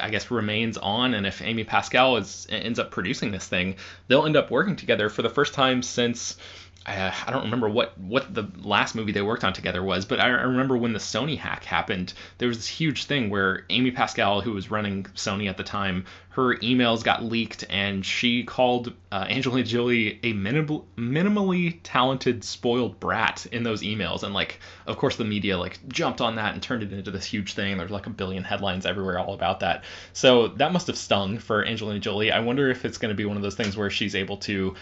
I 0.00 0.08
guess 0.08 0.30
remains 0.30 0.78
on, 0.78 1.12
and 1.12 1.26
if 1.26 1.42
Amy 1.42 1.64
Pascal 1.64 2.16
is 2.16 2.46
ends 2.48 2.78
up 2.78 2.90
producing 2.90 3.32
this 3.32 3.46
thing, 3.46 3.76
they'll 4.08 4.24
end 4.24 4.36
up 4.36 4.50
working 4.50 4.76
together 4.76 5.10
for 5.10 5.20
the 5.20 5.28
first 5.28 5.52
time 5.52 5.82
since 5.82 6.38
I 6.86 7.30
don't 7.30 7.44
remember 7.44 7.68
what 7.68 7.98
what 7.98 8.34
the 8.34 8.46
last 8.58 8.94
movie 8.94 9.12
they 9.12 9.22
worked 9.22 9.42
on 9.42 9.54
together 9.54 9.82
was, 9.82 10.04
but 10.04 10.20
I, 10.20 10.26
remember 10.28 10.76
when 10.76 10.92
the 10.92 10.98
Sony 10.98 11.38
hack 11.38 11.64
happened, 11.64 12.12
there 12.36 12.48
was 12.48 12.58
this 12.58 12.68
huge 12.68 13.04
thing 13.04 13.30
where 13.30 13.64
Amy 13.70 13.90
Pascal, 13.90 14.42
who 14.42 14.52
was 14.52 14.70
running 14.70 15.04
Sony 15.14 15.48
at 15.48 15.56
the 15.56 15.62
time, 15.62 16.04
her 16.30 16.56
emails 16.56 17.02
got 17.02 17.24
leaked, 17.24 17.64
and 17.70 18.04
she 18.04 18.44
called 18.44 18.92
uh, 19.10 19.24
Angelina 19.30 19.66
Jolie 19.66 20.20
a 20.22 20.34
minimal, 20.34 20.86
minimally 20.96 21.78
talented, 21.82 22.44
spoiled 22.44 23.00
brat 23.00 23.46
in 23.46 23.62
those 23.62 23.82
emails, 23.82 24.22
and 24.22 24.34
like, 24.34 24.60
of 24.86 24.98
course, 24.98 25.16
the 25.16 25.24
media 25.24 25.56
like 25.56 25.78
jumped 25.88 26.20
on 26.20 26.36
that 26.36 26.52
and 26.52 26.62
turned 26.62 26.82
it 26.82 26.92
into 26.92 27.10
this 27.10 27.24
huge 27.24 27.54
thing. 27.54 27.78
There's 27.78 27.90
like 27.90 28.06
a 28.06 28.10
billion 28.10 28.44
headlines 28.44 28.84
everywhere 28.84 29.18
all 29.18 29.32
about 29.32 29.60
that. 29.60 29.84
So 30.12 30.48
that 30.48 30.72
must 30.72 30.88
have 30.88 30.98
stung 30.98 31.38
for 31.38 31.64
Angelina 31.64 32.00
Jolie. 32.00 32.30
I 32.30 32.40
wonder 32.40 32.70
if 32.70 32.84
it's 32.84 32.98
going 32.98 33.10
to 33.10 33.16
be 33.16 33.24
one 33.24 33.38
of 33.38 33.42
those 33.42 33.54
things 33.54 33.74
where 33.74 33.88
she's 33.88 34.14
able 34.14 34.36
to 34.38 34.74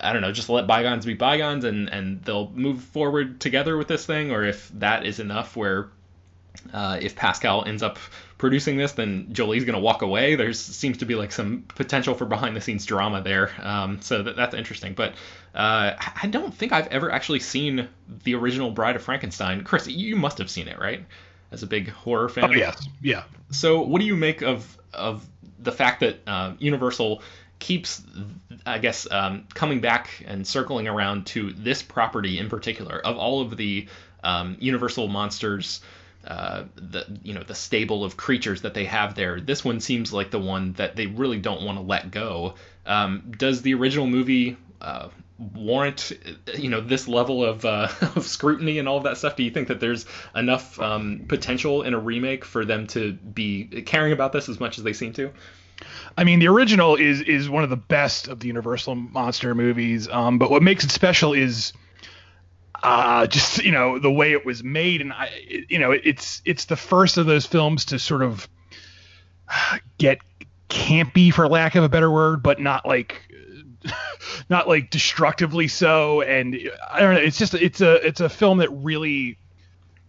I 0.00 0.12
don't 0.12 0.22
know, 0.22 0.32
just 0.32 0.48
let 0.48 0.66
bygones 0.66 1.06
be 1.06 1.14
bygones 1.14 1.64
and, 1.64 1.88
and 1.88 2.22
they'll 2.24 2.50
move 2.50 2.82
forward 2.82 3.40
together 3.40 3.76
with 3.76 3.88
this 3.88 4.06
thing, 4.06 4.30
or 4.30 4.44
if 4.44 4.68
that 4.78 5.04
is 5.04 5.20
enough 5.20 5.56
where 5.56 5.88
uh, 6.72 6.98
if 7.00 7.16
Pascal 7.16 7.64
ends 7.64 7.82
up 7.82 7.98
producing 8.38 8.76
this, 8.76 8.92
then 8.92 9.28
Jolie's 9.32 9.64
going 9.64 9.74
to 9.74 9.80
walk 9.80 10.02
away. 10.02 10.34
There 10.34 10.52
seems 10.52 10.98
to 10.98 11.04
be 11.04 11.14
like 11.14 11.32
some 11.32 11.64
potential 11.68 12.14
for 12.14 12.24
behind 12.24 12.56
the 12.56 12.60
scenes 12.60 12.86
drama 12.86 13.22
there. 13.22 13.50
Um, 13.62 14.00
so 14.00 14.22
that, 14.22 14.36
that's 14.36 14.54
interesting. 14.54 14.94
But 14.94 15.12
uh, 15.54 15.94
I 16.22 16.26
don't 16.28 16.52
think 16.54 16.72
I've 16.72 16.88
ever 16.88 17.10
actually 17.10 17.40
seen 17.40 17.88
the 18.24 18.34
original 18.34 18.70
Bride 18.70 18.96
of 18.96 19.02
Frankenstein. 19.02 19.62
Chris, 19.64 19.86
you 19.86 20.16
must 20.16 20.38
have 20.38 20.50
seen 20.50 20.68
it, 20.68 20.78
right? 20.78 21.04
As 21.52 21.62
a 21.62 21.66
big 21.66 21.88
horror 21.90 22.28
fan. 22.28 22.44
Oh, 22.44 22.52
yes. 22.52 22.88
Yeah. 23.02 23.24
So 23.50 23.82
what 23.82 24.00
do 24.00 24.06
you 24.06 24.16
make 24.16 24.42
of 24.42 24.78
of 24.94 25.26
the 25.58 25.72
fact 25.72 26.00
that 26.00 26.20
uh, 26.26 26.54
Universal 26.58 27.22
keeps, 27.58 28.02
I 28.66 28.78
guess, 28.78 29.10
um, 29.10 29.46
coming 29.54 29.80
back 29.80 30.22
and 30.26 30.46
circling 30.46 30.88
around 30.88 31.26
to 31.28 31.52
this 31.52 31.82
property 31.82 32.38
in 32.38 32.48
particular 32.48 32.98
of 32.98 33.16
all 33.16 33.40
of 33.40 33.56
the 33.56 33.88
um, 34.22 34.56
Universal 34.60 35.08
monsters 35.08 35.80
uh, 36.26 36.64
the 36.74 37.06
you 37.22 37.32
know 37.32 37.42
the 37.42 37.54
stable 37.54 38.04
of 38.04 38.16
creatures 38.16 38.62
that 38.62 38.74
they 38.74 38.84
have 38.84 39.14
there. 39.14 39.40
This 39.40 39.64
one 39.64 39.80
seems 39.80 40.12
like 40.12 40.30
the 40.30 40.38
one 40.38 40.74
that 40.74 40.94
they 40.94 41.06
really 41.06 41.38
don't 41.38 41.62
want 41.62 41.78
to 41.78 41.82
let 41.82 42.10
go. 42.10 42.54
Um, 42.84 43.32
does 43.38 43.62
the 43.62 43.74
original 43.74 44.06
movie 44.06 44.56
uh, 44.82 45.08
warrant 45.54 46.12
you 46.54 46.68
know 46.68 46.82
this 46.82 47.08
level 47.08 47.42
of, 47.42 47.64
uh, 47.64 47.88
of 48.16 48.26
scrutiny 48.26 48.78
and 48.78 48.86
all 48.86 48.98
of 48.98 49.04
that 49.04 49.16
stuff? 49.16 49.36
Do 49.36 49.42
you 49.42 49.50
think 49.50 49.68
that 49.68 49.80
there's 49.80 50.04
enough 50.34 50.78
um, 50.78 51.24
potential 51.26 51.82
in 51.82 51.94
a 51.94 51.98
remake 51.98 52.44
for 52.44 52.64
them 52.64 52.86
to 52.88 53.12
be 53.12 53.64
caring 53.86 54.12
about 54.12 54.32
this 54.32 54.48
as 54.48 54.60
much 54.60 54.76
as 54.76 54.84
they 54.84 54.92
seem 54.92 55.14
to? 55.14 55.32
I 56.16 56.24
mean, 56.24 56.38
the 56.38 56.48
original 56.48 56.96
is 56.96 57.20
is 57.22 57.48
one 57.48 57.64
of 57.64 57.70
the 57.70 57.76
best 57.76 58.28
of 58.28 58.40
the 58.40 58.46
Universal 58.46 58.94
monster 58.94 59.54
movies. 59.54 60.08
Um, 60.08 60.38
but 60.38 60.50
what 60.50 60.62
makes 60.62 60.84
it 60.84 60.90
special 60.90 61.32
is 61.32 61.72
uh, 62.82 63.26
just 63.26 63.62
you 63.64 63.72
know 63.72 63.98
the 63.98 64.10
way 64.10 64.32
it 64.32 64.44
was 64.44 64.62
made, 64.64 65.00
and 65.00 65.12
I, 65.12 65.30
you 65.68 65.78
know, 65.78 65.92
it's 65.92 66.42
it's 66.44 66.66
the 66.66 66.76
first 66.76 67.16
of 67.16 67.26
those 67.26 67.46
films 67.46 67.86
to 67.86 67.98
sort 67.98 68.22
of 68.22 68.48
get 69.98 70.18
campy, 70.68 71.32
for 71.32 71.48
lack 71.48 71.74
of 71.74 71.84
a 71.84 71.88
better 71.88 72.10
word, 72.10 72.42
but 72.42 72.60
not 72.60 72.86
like 72.86 73.32
not 74.48 74.68
like 74.68 74.90
destructively 74.90 75.68
so. 75.68 76.22
And 76.22 76.58
I 76.90 77.00
don't 77.00 77.14
know, 77.14 77.20
it's 77.20 77.38
just 77.38 77.54
it's 77.54 77.80
a 77.80 78.06
it's 78.06 78.20
a 78.20 78.28
film 78.28 78.58
that 78.58 78.70
really 78.70 79.38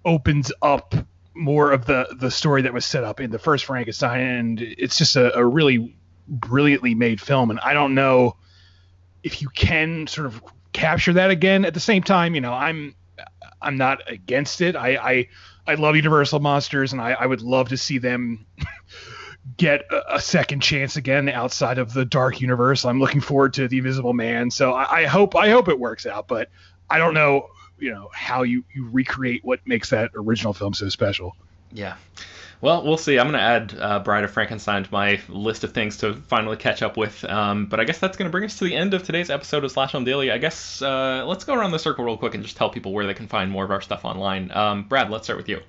opens 0.06 0.52
up 0.62 0.96
more 1.34 1.72
of 1.72 1.86
the 1.86 2.16
the 2.20 2.32
story 2.32 2.64
that 2.64 2.74
was 2.74 2.86
set 2.86 3.04
up 3.04 3.20
in 3.20 3.32
the 3.32 3.40
first 3.40 3.66
Frankenstein, 3.66 4.22
and 4.22 4.62
it's 4.62 4.98
just 4.98 5.16
a, 5.16 5.38
a 5.38 5.46
really 5.46 5.96
brilliantly 6.28 6.96
made 6.96 7.22
film. 7.22 7.50
And 7.50 7.60
I 7.60 7.74
don't 7.74 7.96
know 7.96 8.38
if 9.24 9.42
you 9.42 9.50
can 9.50 10.08
sort 10.08 10.28
of 10.28 10.42
capture 10.74 11.14
that 11.14 11.32
again. 11.32 11.66
At 11.66 11.74
the 11.74 11.80
same 11.80 12.04
time, 12.04 12.36
you 12.36 12.42
know, 12.42 12.54
I'm 12.54 12.96
I'm 13.62 13.78
not 13.78 14.10
against 14.12 14.62
it. 14.62 14.76
I 14.76 14.96
I, 14.96 15.28
I 15.68 15.76
love 15.76 15.96
Universal 15.96 16.40
monsters, 16.40 16.94
and 16.94 17.02
I, 17.02 17.12
I 17.12 17.26
would 17.26 17.42
love 17.42 17.70
to 17.70 17.78
see 17.78 17.98
them 17.98 18.46
get 19.58 19.84
a, 20.10 20.22
second 20.22 20.62
chance 20.62 20.98
again 20.98 21.28
outside 21.28 21.78
of 21.78 21.94
the 21.94 22.06
dark 22.06 22.42
universe. 22.42 22.86
I'm 22.86 23.00
looking 23.00 23.22
forward 23.22 23.54
to 23.54 23.68
the 23.68 23.78
Invisible 23.78 24.14
Man, 24.14 24.52
so 24.52 24.74
I, 24.74 25.02
I 25.02 25.06
hope 25.06 25.36
I 25.36 25.50
hope 25.50 25.68
it 25.68 25.80
works 25.80 26.06
out. 26.06 26.28
But 26.28 26.50
I 26.90 26.98
don't 26.98 27.14
know, 27.14 27.48
you 27.82 27.92
know, 27.92 28.10
how 28.14 28.44
you 28.44 28.64
you 28.74 28.90
recreate 28.90 29.44
what 29.44 29.60
makes 29.66 29.90
that 29.90 30.12
original 30.16 30.54
film 30.54 30.74
so 30.74 30.88
special. 30.90 31.36
Yeah. 31.72 31.96
Well, 32.62 32.84
we'll 32.84 32.98
see. 32.98 33.18
I'm 33.18 33.26
going 33.26 33.40
to 33.40 33.42
add 33.42 33.76
uh, 33.80 34.00
Bride 34.00 34.24
of 34.24 34.30
Frankenstein 34.30 34.84
to 34.84 34.92
my 34.92 35.20
list 35.28 35.64
of 35.64 35.74
things 35.74 35.98
to 35.98 36.14
finally 36.14 36.58
catch 36.58 36.84
up 36.84 36.96
with. 36.96 37.24
Um, 37.24 37.66
but 37.66 37.80
I 37.80 37.86
guess 37.86 37.98
that's 37.98 38.18
going 38.18 38.30
to 38.30 38.32
bring 38.32 38.44
us 38.44 38.60
to 38.60 38.66
the 38.66 38.76
end 38.76 38.94
of 38.94 39.02
today's 39.02 39.32
episode 39.32 39.64
of 39.64 39.72
Slash 39.72 39.94
Film 39.94 40.04
Daily. 40.04 40.30
I 40.30 40.38
guess 40.38 40.80
uh, 40.80 41.26
let's 41.26 41.44
go 41.44 41.56
around 41.56 41.72
the 41.72 41.80
circle 41.80 42.06
real 42.06 42.18
quick 42.18 42.36
and 42.36 42.44
just 42.44 42.58
tell 42.58 42.70
people 42.70 42.94
where 42.94 43.08
they 43.08 43.16
can 43.16 43.28
find 43.28 43.50
more 43.50 43.66
of 43.66 43.72
our 43.72 43.82
stuff 43.82 44.06
online. 44.06 44.52
Um, 44.52 44.84
Brad, 44.84 45.10
let's 45.10 45.26
start 45.26 45.38
with 45.38 45.50
you. 45.50 45.60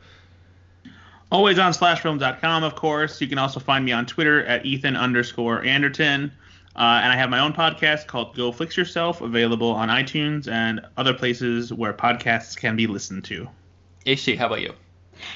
Always 1.31 1.59
on 1.59 1.73
slashfilm.com, 1.73 2.63
of 2.63 2.75
course. 2.75 3.23
You 3.23 3.27
can 3.27 3.39
also 3.39 3.59
find 3.59 3.87
me 3.87 3.93
on 3.93 4.05
Twitter 4.05 4.45
at 4.45 4.67
Ethan 4.67 4.95
underscore 4.95 5.65
Anderton. 5.65 6.31
Uh, 6.75 7.01
and 7.03 7.13
I 7.13 7.17
have 7.17 7.29
my 7.29 7.41
own 7.41 7.53
podcast 7.53 8.07
called 8.07 8.35
Go 8.35 8.51
Flix 8.51 8.77
Yourself, 8.77 9.21
available 9.21 9.71
on 9.71 9.89
iTunes 9.89 10.49
and 10.49 10.81
other 10.97 11.13
places 11.13 11.73
where 11.73 11.93
podcasts 11.93 12.57
can 12.57 12.77
be 12.77 12.87
listened 12.87 13.25
to. 13.25 13.49
HT, 14.07 14.39
how 14.39 14.47
about 14.47 14.63
you? 14.63 14.73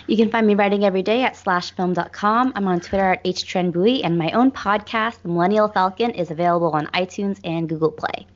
You 0.06 0.16
can 0.16 0.30
find 0.30 0.46
me 0.46 0.54
writing 0.54 0.84
every 0.84 1.02
day 1.02 1.22
at 1.22 1.34
slashfilm.com. 1.34 2.52
I'm 2.56 2.66
on 2.66 2.80
Twitter 2.80 3.12
at 3.12 3.24
htrenbui, 3.24 4.00
and 4.02 4.18
my 4.18 4.30
own 4.32 4.50
podcast, 4.50 5.22
The 5.22 5.28
Millennial 5.28 5.68
Falcon, 5.68 6.12
is 6.12 6.30
available 6.30 6.70
on 6.70 6.86
iTunes 6.86 7.38
and 7.44 7.68
Google 7.68 7.92
Play. 7.92 8.26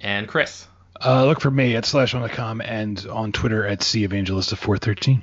And 0.00 0.28
Chris? 0.28 0.66
Uh, 1.04 1.24
look 1.24 1.40
for 1.40 1.50
me 1.50 1.76
at 1.76 1.84
slash 1.84 2.12
slashfilm.com 2.12 2.60
and 2.60 3.06
on 3.10 3.32
Twitter 3.32 3.66
at 3.66 3.80
cevangelista413. 3.80 5.22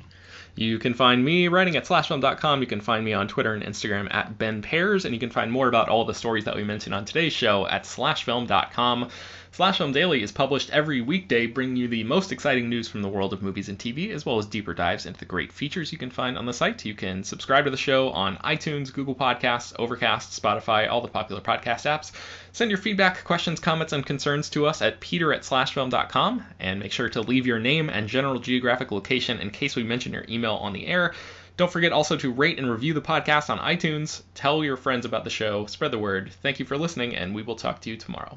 You 0.56 0.78
can 0.78 0.94
find 0.94 1.22
me 1.22 1.48
writing 1.48 1.76
at 1.76 1.84
slashfilm.com. 1.84 2.62
You 2.62 2.66
can 2.66 2.80
find 2.80 3.04
me 3.04 3.12
on 3.12 3.28
Twitter 3.28 3.52
and 3.52 3.62
Instagram 3.62 4.12
at 4.12 4.38
Ben 4.38 4.62
Pears, 4.62 5.04
and 5.04 5.12
you 5.12 5.20
can 5.20 5.28
find 5.28 5.52
more 5.52 5.68
about 5.68 5.90
all 5.90 6.06
the 6.06 6.14
stories 6.14 6.44
that 6.44 6.56
we 6.56 6.64
mentioned 6.64 6.94
on 6.94 7.04
today's 7.04 7.34
show 7.34 7.66
at 7.68 7.84
slashfilm.com. 7.84 9.10
Slash 9.56 9.78
Film 9.78 9.92
Daily 9.92 10.22
is 10.22 10.32
published 10.32 10.68
every 10.68 11.00
weekday, 11.00 11.46
bringing 11.46 11.76
you 11.76 11.88
the 11.88 12.04
most 12.04 12.30
exciting 12.30 12.68
news 12.68 12.88
from 12.88 13.00
the 13.00 13.08
world 13.08 13.32
of 13.32 13.40
movies 13.40 13.70
and 13.70 13.78
TV, 13.78 14.10
as 14.10 14.26
well 14.26 14.36
as 14.36 14.44
deeper 14.44 14.74
dives 14.74 15.06
into 15.06 15.18
the 15.18 15.24
great 15.24 15.50
features 15.50 15.90
you 15.90 15.96
can 15.96 16.10
find 16.10 16.36
on 16.36 16.44
the 16.44 16.52
site. 16.52 16.84
You 16.84 16.92
can 16.92 17.24
subscribe 17.24 17.64
to 17.64 17.70
the 17.70 17.76
show 17.78 18.10
on 18.10 18.36
iTunes, 18.44 18.92
Google 18.92 19.14
Podcasts, 19.14 19.72
Overcast, 19.78 20.38
Spotify, 20.38 20.90
all 20.90 21.00
the 21.00 21.08
popular 21.08 21.40
podcast 21.40 21.86
apps. 21.86 22.12
Send 22.52 22.70
your 22.70 22.76
feedback, 22.76 23.24
questions, 23.24 23.58
comments, 23.58 23.94
and 23.94 24.04
concerns 24.04 24.50
to 24.50 24.66
us 24.66 24.82
at 24.82 25.00
peter 25.00 25.32
at 25.32 25.40
slashfilm.com, 25.40 26.44
and 26.60 26.78
make 26.78 26.92
sure 26.92 27.08
to 27.08 27.22
leave 27.22 27.46
your 27.46 27.58
name 27.58 27.88
and 27.88 28.10
general 28.10 28.38
geographic 28.38 28.92
location 28.92 29.40
in 29.40 29.48
case 29.48 29.74
we 29.74 29.82
mention 29.82 30.12
your 30.12 30.26
email 30.28 30.56
on 30.56 30.74
the 30.74 30.86
air. 30.86 31.14
Don't 31.56 31.72
forget 31.72 31.92
also 31.92 32.18
to 32.18 32.30
rate 32.30 32.58
and 32.58 32.70
review 32.70 32.92
the 32.92 33.00
podcast 33.00 33.48
on 33.48 33.58
iTunes. 33.60 34.20
Tell 34.34 34.62
your 34.62 34.76
friends 34.76 35.06
about 35.06 35.24
the 35.24 35.30
show, 35.30 35.64
spread 35.64 35.92
the 35.92 35.98
word. 35.98 36.30
Thank 36.42 36.58
you 36.58 36.66
for 36.66 36.76
listening, 36.76 37.16
and 37.16 37.34
we 37.34 37.42
will 37.42 37.56
talk 37.56 37.80
to 37.80 37.88
you 37.88 37.96
tomorrow. 37.96 38.36